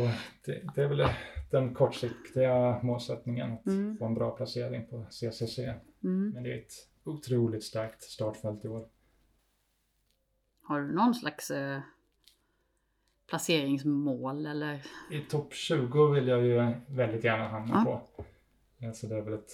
det, 0.46 0.64
det 0.76 0.84
är 0.84 0.88
väl 0.88 1.10
den 1.52 1.74
kortsiktiga 1.74 2.80
målsättningen 2.84 3.54
att 3.54 3.66
Mm. 3.66 3.98
få 3.98 4.06
en 4.06 4.14
bra 4.14 4.32
placering 4.32 4.88
på 4.88 5.06
CCC. 5.10 5.60
Mm. 6.04 6.30
Men 6.34 6.44
det 6.44 6.54
är 6.54 6.58
ett 6.58 6.74
otroligt 7.04 7.64
starkt 7.64 8.02
startfält 8.02 8.66
i 8.66 8.68
år. 8.68 8.90
Har 10.62 10.82
du 10.82 10.92
någon 10.96 11.16
slags 11.16 11.52
eh, 11.52 11.80
placeringsmål 13.28 14.46
eller? 14.46 14.82
I 15.12 15.20
topp 15.22 15.54
20 15.54 16.08
vill 16.12 16.28
jag 16.28 16.46
ju 16.46 16.74
väldigt 16.88 17.24
gärna 17.24 17.48
hamna 17.48 17.84
Ja. 17.86 18.08
på. 18.16 18.26
Eh, 18.86 18.92
Så 18.92 19.08
det 19.08 19.16
är 19.16 19.22
väl 19.22 19.34
ett, 19.34 19.52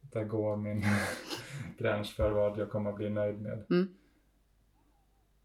där 0.00 0.24
går 0.24 0.56
min 0.56 0.84
gräns 1.78 2.10
för 2.10 2.30
vad 2.30 2.58
jag 2.58 2.70
kommer 2.70 2.90
att 2.90 2.96
bli 2.96 3.10
nöjd 3.10 3.40
med. 3.40 3.64
Mm. 3.70 3.88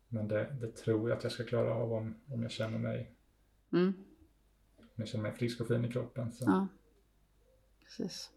Men 0.08 0.28
det, 0.28 0.56
det 0.62 0.76
tror 0.76 1.10
jag 1.10 1.18
att 1.18 1.24
jag 1.24 1.32
ska 1.34 1.44
klara 1.44 1.74
av 1.74 1.94
om, 1.94 2.16
om 2.30 2.42
jag 2.42 2.52
känner 2.52 2.78
mig, 2.78 3.12
Mm. 3.74 3.94
om 4.78 4.86
jag 4.96 5.08
känner 5.08 5.24
mig 5.24 5.32
frisk 5.32 5.62
och 5.62 5.68
fin 5.68 5.86
i 5.86 5.92
kroppen. 5.92 6.32
Så. 6.32 6.44
Ja, 6.48 6.68
precis. 7.84 8.30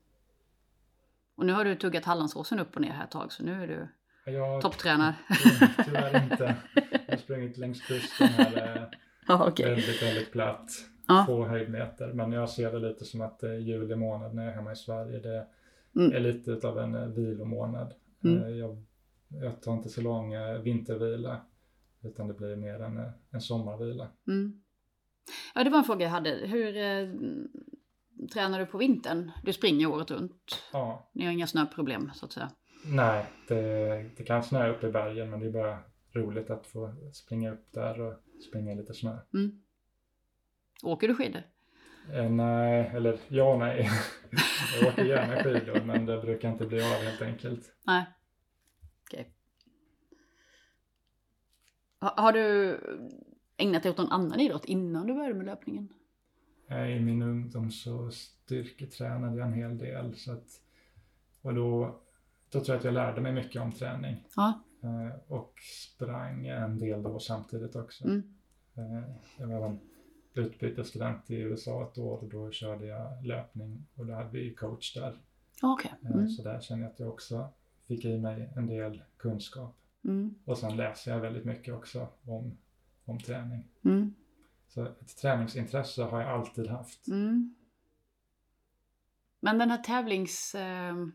Och 1.35 1.47
nu 1.47 1.53
har 1.53 1.65
du 1.65 1.77
tuggat 1.77 2.05
Hallandsåsen 2.05 2.59
upp 2.59 2.75
och 2.77 2.81
ner 2.83 2.91
här 2.93 3.05
ett 3.05 3.11
tag, 3.11 3.33
så 3.33 3.45
nu 3.45 3.63
är 3.63 3.67
du 3.67 3.89
Jag 4.33 4.63
topptränad. 4.63 5.15
tyvärr 5.85 6.23
inte. 6.25 6.57
Jag 7.07 7.13
har 7.13 7.17
sprungit 7.17 7.57
längs 7.57 7.81
kusten 7.87 8.27
här. 8.29 8.99
Ja, 9.29 9.49
okej. 9.49 9.67
Väldigt, 9.71 10.03
väldigt 10.03 10.33
platt. 10.33 10.71
Ja. 11.09 11.25
Få 11.27 11.45
höjdmeter. 11.47 12.13
Men 12.13 12.33
jag 12.33 12.51
ser 12.51 12.73
det 12.73 12.79
lite 12.79 13.05
som 13.05 13.21
att 13.21 13.43
eh, 13.43 13.59
juli 13.59 13.97
månad 13.97 14.35
när 14.35 14.43
jag 14.45 14.53
är 14.53 14.57
hemma 14.57 14.73
i 14.73 14.77
Sverige. 14.77 15.19
Det 15.19 15.47
Mm. 15.97 16.13
är 16.13 16.21
lite 16.21 16.51
utav 16.51 16.79
en 16.79 16.95
eh, 16.95 17.07
vilomånad. 17.09 17.95
Mm. 18.25 18.43
Eh, 18.43 18.49
Jag, 18.49 18.85
jag 19.43 19.63
tar 19.63 19.73
inte 19.75 19.89
så 19.89 20.01
lång 20.01 20.33
vintervila. 20.63 21.41
Utan 22.03 22.29
det 22.29 22.35
blir 22.35 22.57
mer 22.57 22.81
en, 22.83 23.11
en 23.31 23.41
sommarvila. 23.41 24.09
Mm. 24.29 24.63
Ja, 25.55 25.65
det 25.65 25.71
var 25.71 25.79
en 25.79 25.85
fråga 25.85 26.05
jag 26.05 26.11
hade. 26.11 26.31
Hur 26.31 26.77
eh, 26.77 27.09
tränar 28.33 28.59
du 28.59 28.67
på 28.67 28.79
vintern? 28.79 29.31
Du 29.43 29.53
springer 29.53 29.87
året 29.91 30.11
runt. 30.11 30.63
Ja, 30.73 31.11
Ni 31.15 31.25
har 31.25 31.33
inga 31.33 31.47
snöproblem, 31.47 32.11
så 32.15 32.27
att 32.27 32.33
säga. 32.33 32.51
nej, 32.87 33.27
det, 33.49 34.11
det 34.17 34.25
kan 34.25 34.43
snöa 34.43 34.69
upp 34.69 34.85
i 34.85 34.91
bergen 34.91 35.31
men 35.31 35.41
det 35.41 35.47
är 35.47 35.51
bara 35.53 35.79
roligt 36.15 36.51
att 36.51 36.67
få 36.67 36.95
springa 37.13 37.53
upp 37.53 37.67
där 37.73 38.01
och 38.01 38.15
springa 38.49 38.75
lite 38.75 38.95
snö. 38.95 39.19
Mm. 39.35 39.63
Åker 40.83 41.09
du 41.09 41.15
skidor? 41.15 41.43
Eh, 42.13 42.31
nej, 42.31 42.91
eller 42.95 43.19
ja 43.29 43.57
nej. 43.59 43.91
jag 44.81 44.89
åker 44.89 45.05
gärna 45.05 45.43
skidor 45.43 45.85
men 45.85 46.07
det 46.07 46.21
brukar 46.21 46.51
inte 46.51 46.67
bli 46.67 46.79
av 46.79 47.03
helt 47.03 47.23
enkelt. 47.23 47.73
Nej. 47.87 48.05
Okej. 49.03 49.35
Ha, 52.01 52.15
har 52.17 52.33
du 52.33 52.79
ägnat 53.57 53.83
dig 53.83 53.91
åt 53.91 53.99
någon 53.99 54.13
annan 54.13 54.41
idrott 54.41 54.65
innan 54.65 55.07
du 55.07 55.15
började 55.15 55.35
med 55.35 55.47
löpningen? 55.47 55.89
Eh, 56.69 56.97
I 56.97 57.01
min 57.01 57.23
ungdom 57.23 57.71
så 57.71 58.11
styrketränade 58.11 59.39
jag 59.39 59.47
en 59.47 59.55
hel 59.55 59.79
del. 59.79 60.15
Så 60.17 60.33
att, 60.33 60.47
och 61.43 61.55
då, 61.55 62.01
då 62.51 62.61
tror 62.61 62.69
jag 62.69 62.79
att 62.79 62.85
jag 62.85 62.95
lärde 62.95 63.21
mig 63.21 63.33
mycket 63.33 63.63
om 63.63 63.73
träning. 63.73 64.25
Ja. 64.37 64.65
Eh, 64.85 65.17
och 65.29 65.55
sprang 65.95 66.47
en 66.47 66.79
del 66.79 67.03
då 67.03 67.19
samtidigt 67.19 67.77
också. 67.77 68.05
Mm. 68.05 68.35
Eh, 68.75 69.15
jag 69.39 69.47
var 69.47 69.57
även 69.57 69.81
utbytesstudent 70.35 71.31
i 71.31 71.35
USA 71.35 71.89
ett 71.89 71.99
år 71.99 72.19
och 72.19 72.29
då 72.29 72.51
körde 72.51 72.87
jag 72.87 73.25
löpning 73.25 73.87
och 73.95 74.07
då 74.07 74.15
hade 74.15 74.31
vi 74.31 74.55
coach 74.55 74.95
där. 74.95 75.21
Ja, 75.63 75.73
Okej. 75.73 75.93
Eh, 76.03 76.11
Mm. 76.11 76.29
Så 76.29 76.43
där 76.43 76.61
känner 76.61 76.83
jag 76.83 76.93
att 76.93 77.01
jag 77.01 77.09
också 77.09 77.49
fick 77.87 78.05
i 78.05 78.19
mig 78.19 78.53
en 78.57 78.67
del 78.67 79.03
kunskap. 79.17 79.77
Mm. 80.05 80.35
Och 80.45 80.59
sen 80.59 80.77
läser 80.77 81.11
jag 81.11 81.21
väldigt 81.21 81.45
mycket 81.45 81.75
också 81.75 82.09
om, 82.25 82.59
om 83.05 83.19
träning. 83.19 83.69
Mm. 83.85 84.15
Så 84.69 84.85
ett 84.85 85.17
träningsintresse 85.17 86.03
har 86.03 86.21
jag 86.21 86.31
alltid 86.31 86.67
haft. 86.67 87.09
Mm. 87.09 87.55
Men 89.41 89.59
den 89.59 89.71
här 89.71 89.79
tävlingsmänniskan 89.79 91.13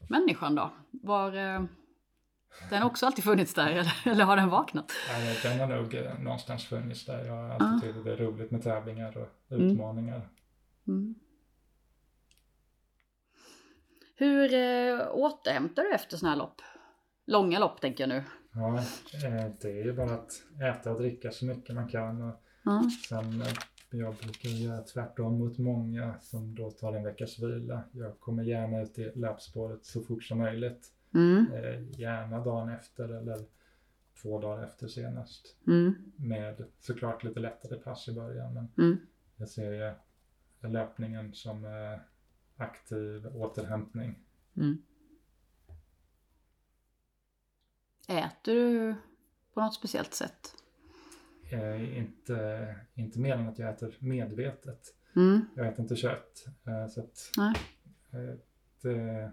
eh, 0.00 0.08
människan 0.08 0.54
då? 0.54 0.72
Var 0.90 1.36
eh, 1.36 1.64
den 2.70 2.82
också 2.82 3.06
alltid 3.06 3.24
funnits 3.24 3.54
där 3.54 3.70
eller, 3.70 3.92
eller 4.04 4.24
har 4.24 4.36
den 4.36 4.48
vaknat? 4.48 4.92
Nej, 5.12 5.38
Den 5.42 5.60
har 5.60 5.66
nog 5.76 5.94
eh, 5.94 6.18
någonstans 6.18 6.64
funnits 6.66 7.04
där. 7.06 7.24
Jag 7.24 7.32
har 7.34 7.48
alltid 7.50 7.68
Ja. 7.68 7.80
tyckt 7.82 7.98
att 7.98 8.04
det 8.04 8.12
är 8.12 8.16
roligt 8.16 8.50
med 8.50 8.62
tävlingar 8.62 9.16
och 9.18 9.28
Mm. 9.56 9.70
utmaningar. 9.70 10.28
Mm. 10.88 11.14
Hur 14.16 14.54
eh, 14.54 15.08
återhämtar 15.14 15.82
du 15.82 15.92
efter 15.94 16.16
sådana 16.16 16.30
här 16.34 16.38
lopp? 16.38 16.62
Långa 17.26 17.58
lopp 17.58 17.80
tänker 17.80 18.02
jag 18.02 18.08
nu. 18.08 18.24
Ja, 18.52 18.78
eh, 18.78 19.50
det 19.60 19.68
är 19.80 19.84
ju 19.84 19.92
bara 19.92 20.14
att 20.14 20.30
äta 20.62 20.92
och 20.92 20.98
dricka 21.00 21.30
så 21.30 21.44
mycket 21.44 21.74
man 21.74 21.88
kan. 21.88 22.22
Och 22.22 22.34
Ja. 22.64 22.82
sen, 23.08 23.42
eh, 23.42 23.48
jag 23.90 24.14
brukar 24.14 24.48
göra 24.48 24.82
tvärtom 24.82 25.38
mot 25.38 25.58
många 25.58 26.14
som 26.20 26.54
då 26.54 26.70
tar 26.70 26.94
en 26.94 27.04
veckas 27.04 27.38
vila. 27.38 27.82
Jag 27.92 28.20
kommer 28.20 28.42
gärna 28.42 28.82
ut 28.82 28.98
i 28.98 29.12
löpspåret 29.14 29.84
så 29.84 30.02
fort 30.02 30.24
som 30.24 30.38
möjligt. 30.38 30.88
Mm. 31.14 31.52
Eh, 31.52 32.00
Gärna 32.00 32.44
dagen 32.44 32.68
efter 32.68 33.08
eller 33.08 33.44
två 34.22 34.40
dagar 34.40 34.64
efter 34.64 34.88
senast. 34.88 35.56
Mm. 35.66 35.94
Med 36.16 36.64
såklart 36.80 37.24
lite 37.24 37.40
lättare 37.40 37.78
pass 37.78 38.08
i 38.08 38.12
början. 38.14 38.54
Men 38.54 38.68
Mm. 38.78 38.98
jag 39.36 39.48
ser 39.48 39.72
ju 39.72 39.92
löpningen 40.68 41.34
som 41.34 41.64
eh, 41.64 41.98
aktiv 42.56 43.26
återhämtning. 43.26 44.18
Mm. 44.56 44.82
Äter 48.08 48.54
du 48.54 48.94
på 49.54 49.60
något 49.60 49.74
speciellt 49.74 50.14
sätt? 50.14 50.54
Eh, 51.50 51.98
inte, 51.98 52.74
inte 52.94 53.18
mer 53.20 53.34
än 53.34 53.48
att 53.48 53.58
jag 53.58 53.70
äter 53.74 53.96
medvetet. 54.00 54.94
Mm. 55.16 55.40
Jag 55.56 55.66
äter 55.68 55.80
inte 55.80 55.96
kött. 55.96 56.46
Eh, 56.66 56.86
så 56.88 57.00
att, 57.00 57.30
eh, 58.12 58.34
det, 58.82 59.32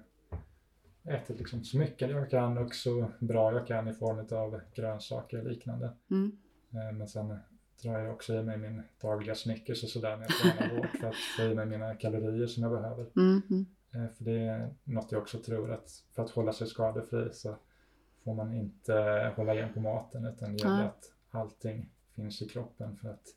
äter 1.07 1.35
liksom 1.35 1.63
så 1.63 1.77
mycket 1.77 2.09
jag 2.09 2.29
kan 2.29 2.57
och 2.57 2.75
så 2.75 3.11
bra 3.19 3.53
jag 3.53 3.67
kan 3.67 3.87
i 3.87 3.93
form 3.93 4.37
av 4.37 4.61
grönsaker 4.75 5.37
och 5.37 5.51
liknande. 5.51 5.93
Mm. 6.11 6.37
Eh, 6.73 6.97
men 6.97 7.07
sen 7.07 7.37
drar 7.83 7.99
jag 7.99 8.13
också 8.13 8.33
i 8.33 8.43
mig 8.43 8.57
min 8.57 8.83
dagliga 9.01 9.35
Snickers 9.35 9.83
och 9.83 9.89
sådär 9.89 10.17
när 10.17 10.27
jag 10.29 10.57
tränar 10.57 10.75
hårt 10.75 10.99
för 10.99 11.07
att 11.07 11.15
få 11.15 11.43
i 11.43 11.55
mig 11.55 11.65
mina 11.65 11.95
kalorier 11.95 12.47
som 12.47 12.63
jag 12.63 12.71
behöver. 12.71 13.07
Mm. 13.15 13.65
För 13.91 14.25
det 14.25 14.39
är 14.39 14.73
något 14.83 15.11
jag 15.11 15.21
också 15.21 15.37
tror 15.37 15.71
att 15.71 16.03
för 16.15 16.23
att 16.23 16.29
hålla 16.29 16.53
sig 16.53 16.67
skadefri 16.67 17.29
så 17.33 17.55
får 18.23 18.33
man 18.33 18.53
inte 18.53 18.93
hålla 19.35 19.53
igen 19.53 19.73
på 19.73 19.79
maten 19.79 20.25
utan 20.25 20.53
det 20.53 20.57
gäller 20.57 20.77
Nej. 20.77 20.85
att 20.85 21.13
allting 21.29 21.89
finns 22.15 22.41
i 22.41 22.47
kroppen 22.49 22.97
för 22.97 23.09
att, 23.09 23.27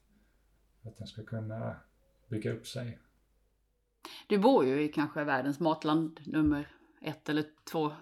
för 0.82 0.88
att 0.88 0.96
den 0.96 1.06
ska 1.06 1.22
kunna 1.22 1.76
bygga 2.28 2.52
upp 2.52 2.66
sig. 2.66 2.98
Du 4.26 4.38
bor 4.38 4.64
ju 4.64 4.82
i 4.82 4.88
kanske 4.88 5.24
världens 5.24 5.60
matland 5.60 6.20
nummer 6.26 6.77
ett 7.02 7.28
eller 7.28 7.44
två, 7.72 7.92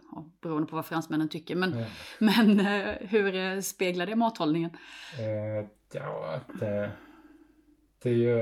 beroende 0.42 0.68
på 0.68 0.76
vad 0.76 0.86
fransmännen 0.86 1.28
tycker. 1.28 1.56
Men, 1.56 1.74
Eh, 1.74 1.86
men 2.18 2.60
eh, 2.60 2.94
hur 3.00 3.34
eh, 3.34 3.60
speglar 3.60 4.06
det 4.06 4.16
mathållningen? 4.16 4.70
Eh, 5.18 5.68
ja, 5.92 6.40
det, 6.60 6.90
det 8.02 8.10
är 8.10 8.14
ju 8.14 8.36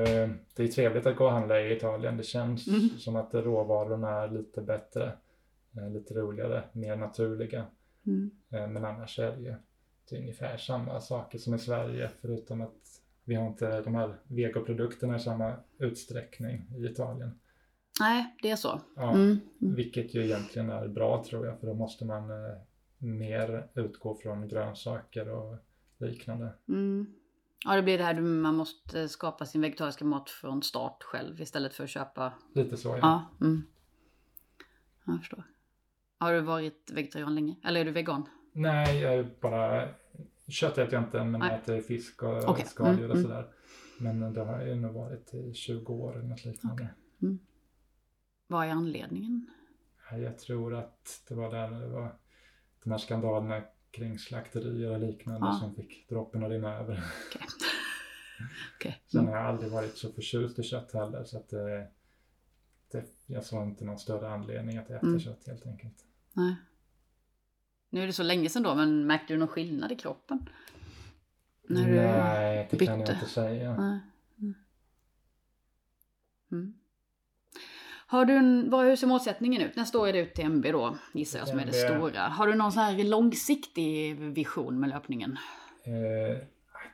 det 0.54 0.62
är 0.62 0.68
trevligt 0.68 1.06
att 1.06 1.16
gå 1.16 1.24
och 1.24 1.32
handla 1.32 1.60
i 1.60 1.76
Italien. 1.76 2.16
Det 2.16 2.22
känns 2.22 2.68
Mm. 2.68 2.88
som 2.88 3.16
att 3.16 3.34
råvarorna 3.34 4.10
är 4.10 4.28
lite 4.30 4.62
bättre, 4.62 5.12
lite 5.92 6.14
roligare, 6.14 6.64
mer 6.72 6.96
naturliga. 6.96 7.66
Mm. 8.06 8.30
Men 8.48 8.84
annars 8.84 9.18
är 9.18 9.36
det 9.36 9.42
ju 9.42 9.54
det 10.08 10.16
är 10.16 10.20
ungefär 10.20 10.56
samma 10.56 11.00
saker 11.00 11.38
som 11.38 11.54
i 11.54 11.58
Sverige 11.58 12.10
förutom 12.20 12.60
att 12.60 13.00
vi 13.24 13.34
har 13.34 13.46
inte 13.46 13.80
de 13.80 13.94
här 13.94 14.14
vegoprodukterna 14.24 15.16
i 15.16 15.20
samma 15.20 15.54
utsträckning 15.78 16.66
i 16.78 16.86
Italien. 16.86 17.40
Nej, 18.00 18.36
det 18.42 18.50
är 18.50 18.56
så. 18.56 18.80
Ja, 18.96 19.10
Mm. 19.10 19.40
Mm. 19.62 19.74
Vilket 19.74 20.14
ju 20.14 20.24
egentligen 20.24 20.70
är 20.70 20.88
bra 20.88 21.24
tror 21.24 21.46
jag 21.46 21.60
för 21.60 21.66
då 21.66 21.74
måste 21.74 22.04
man 22.04 22.30
eh, 22.30 22.56
mer 22.98 23.68
utgå 23.74 24.14
från 24.14 24.48
grönsaker 24.48 25.28
och 25.28 25.56
liknande. 25.98 26.52
Mm. 26.68 27.06
Ja, 27.64 27.76
det 27.76 27.82
blir 27.82 27.98
det 27.98 28.04
här 28.04 28.20
man 28.20 28.54
måste 28.54 29.08
skapa 29.08 29.46
sin 29.46 29.60
vegetariska 29.60 30.04
mat 30.04 30.30
från 30.30 30.62
start 30.62 31.02
själv 31.02 31.40
istället 31.40 31.74
för 31.74 31.84
att 31.84 31.90
köpa. 31.90 32.32
Lite 32.54 32.76
så 32.76 32.88
ja. 32.88 32.98
Ja, 33.02 33.46
mm. 33.46 33.62
jag 35.04 35.18
förstår. 35.18 35.44
Har 36.18 36.32
du 36.32 36.40
varit 36.40 36.90
vegetarian 36.94 37.34
länge? 37.34 37.56
Eller 37.64 37.80
är 37.80 37.84
du 37.84 37.90
vegan? 37.90 38.28
Nej, 38.52 39.00
jag 39.00 39.14
är 39.14 39.30
bara 39.40 39.88
kött 40.48 40.78
äter 40.78 40.94
jag 40.94 41.02
inte 41.02 41.24
men 41.24 41.40
Nej. 41.40 41.50
jag 41.50 41.60
äter 41.60 41.80
fisk 41.80 42.22
och 42.22 42.48
Okej, 42.48 42.66
skaldjur 42.66 43.04
mm, 43.04 43.10
och 43.10 43.16
mm. 43.16 43.30
sådär. 43.30 43.48
Men 43.98 44.32
det 44.32 44.44
har 44.44 44.62
ju 44.62 44.74
nog 44.74 44.94
varit 44.94 45.34
i 45.34 45.54
20 45.54 45.92
år 45.92 46.16
eller 46.16 46.28
något 46.28 46.44
liknande. 46.44 46.88
Vad 48.46 48.66
är 48.66 48.70
anledningen? 48.70 49.50
Jag 50.12 50.38
tror 50.38 50.74
att 50.74 51.22
det 51.28 51.34
var 51.34 51.50
där 51.50 51.70
det 51.70 51.86
var 51.88 52.16
de 52.84 52.90
här 52.90 52.98
skandalerna 52.98 53.62
kring 53.90 54.18
slakterier 54.18 54.90
och 54.90 55.00
liknande 55.00 55.46
Ja. 55.46 55.58
som 55.60 55.74
fick 55.74 56.08
droppen 56.08 56.44
att 56.44 56.50
rinna 56.50 56.74
över. 56.74 57.04
Okej. 58.76 59.02
Sen 59.06 59.20
Mm. 59.20 59.32
har 59.32 59.38
jag 59.40 59.46
aldrig 59.48 59.72
varit 59.72 59.96
så 59.98 60.12
förtjust 60.12 60.58
i 60.58 60.62
kött 60.62 60.92
heller 60.92 61.24
så 61.24 61.36
att 61.38 61.48
det, 61.48 61.88
det, 62.92 63.04
jag 63.26 63.44
såg 63.44 63.62
inte 63.68 63.84
någon 63.84 63.98
större 63.98 64.28
anledning 64.30 64.76
att 64.78 64.90
äta 64.90 65.06
Mm. 65.06 65.20
kött 65.20 65.46
helt 65.46 65.66
enkelt. 65.66 66.04
Nej. 66.32 66.54
Nu 67.90 68.02
är 68.02 68.06
det 68.06 68.12
så 68.12 68.22
länge 68.22 68.48
sedan 68.48 68.62
då, 68.62 68.74
men 68.74 69.06
märkte 69.06 69.34
du 69.34 69.38
någon 69.38 69.48
skillnad 69.48 69.92
i 69.92 69.96
kroppen? 69.96 70.48
När 71.68 71.86
du... 71.88 71.94
Nej, 71.96 72.68
det 72.70 72.76
kan 72.86 72.86
jag 72.86 72.98
bytte? 72.98 73.12
inte 73.12 73.26
säga. 73.26 73.76
Nej. 73.76 74.00
Mm. 76.52 76.74
Har 78.14 78.24
du 78.24 78.36
en, 78.36 78.70
vad, 78.70 78.84
hur 78.86 78.96
ser 78.96 79.06
målsättningen 79.06 79.62
ut? 79.62 79.76
Nästa 79.76 79.98
år 79.98 80.08
är 80.08 80.12
det 80.12 80.18
ut 80.18 80.34
till 80.34 80.44
MB 80.44 80.72
då, 80.72 80.96
gissar 81.14 81.38
jag, 81.38 81.48
som 81.48 81.58
är 81.58 81.66
det 81.66 81.72
stora. 81.72 82.20
Har 82.20 82.46
du 82.46 82.54
någon 82.54 82.72
sån 82.72 82.82
här 82.82 83.04
långsiktig 83.04 84.16
vision 84.20 84.80
med 84.80 84.88
löpningen? 84.88 85.36
Eh, 85.84 86.38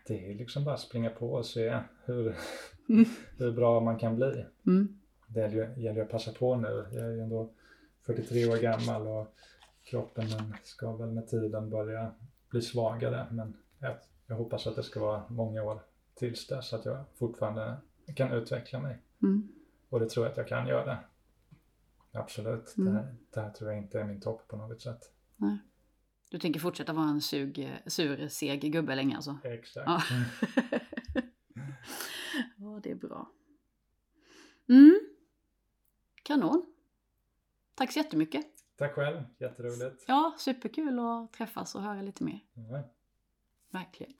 det 0.06 0.30
är 0.30 0.34
liksom 0.34 0.64
bara 0.64 0.76
springa 0.76 1.10
på 1.10 1.32
och 1.32 1.46
se 1.46 1.78
hur, 2.04 2.36
Mm. 2.88 3.04
hur 3.38 3.52
bra 3.52 3.80
man 3.80 3.98
kan 3.98 4.16
bli. 4.16 4.44
Mm. 4.66 5.00
Det 5.26 5.74
gäller 5.76 6.02
att 6.02 6.10
passa 6.10 6.32
på 6.32 6.56
nu. 6.56 6.86
Jag 6.92 7.04
är 7.04 7.10
ju 7.10 7.20
ändå 7.20 7.50
43 8.06 8.46
år 8.46 8.56
gammal 8.56 9.06
och 9.06 9.34
kroppen 9.84 10.30
den 10.30 10.54
ska 10.62 10.96
väl 10.96 11.10
med 11.10 11.28
tiden 11.28 11.70
börja 11.70 12.10
bli 12.50 12.62
svagare. 12.62 13.26
Men 13.30 13.56
jag, 13.78 13.96
jag 14.26 14.36
hoppas 14.36 14.66
att 14.66 14.76
det 14.76 14.82
ska 14.82 15.00
vara 15.00 15.22
många 15.28 15.62
år 15.62 15.80
tills 16.14 16.46
dess 16.46 16.68
så 16.68 16.76
att 16.76 16.84
jag 16.84 17.04
fortfarande 17.18 17.76
kan 18.16 18.32
utveckla 18.32 18.80
mig. 18.80 18.98
Mm. 19.22 19.48
Och 19.88 20.00
det 20.00 20.08
tror 20.08 20.26
jag 20.26 20.30
att 20.30 20.36
jag 20.36 20.48
kan 20.48 20.66
göra. 20.66 20.98
Absolut. 22.12 22.76
Mm. 22.78 22.92
Det, 22.92 23.00
här, 23.00 23.16
det 23.30 23.40
här 23.40 23.50
tror 23.50 23.70
jag 23.70 23.78
inte 23.78 24.00
är 24.00 24.04
min 24.04 24.20
topp 24.20 24.48
på 24.48 24.56
något 24.56 24.82
sätt. 24.82 25.12
Du 26.30 26.38
tänker 26.38 26.60
fortsätta 26.60 26.92
vara 26.92 27.08
en 27.08 27.20
sug, 27.20 27.78
sur, 27.86 28.28
seg 28.28 28.72
gubbe 28.72 28.94
länge 28.94 29.16
alltså? 29.16 29.38
Exakt. 29.44 29.86
Ja. 29.86 30.02
Mm. 30.10 30.24
ja, 32.56 32.80
det 32.82 32.90
är 32.90 32.94
bra. 32.94 33.30
Mm. 34.68 35.00
Kanon. 36.22 36.66
Tack 37.74 37.92
så 37.92 37.98
jättemycket. 37.98 38.46
Tack 38.76 38.94
själv, 38.94 39.22
jätteroligt. 39.38 40.04
Ja, 40.06 40.34
superkul 40.38 40.98
att 40.98 41.32
träffas 41.32 41.74
och 41.74 41.82
höra 41.82 42.02
lite 42.02 42.24
mer. 42.24 42.44
Ja. 42.54 42.82
Verkligen. 43.70 44.12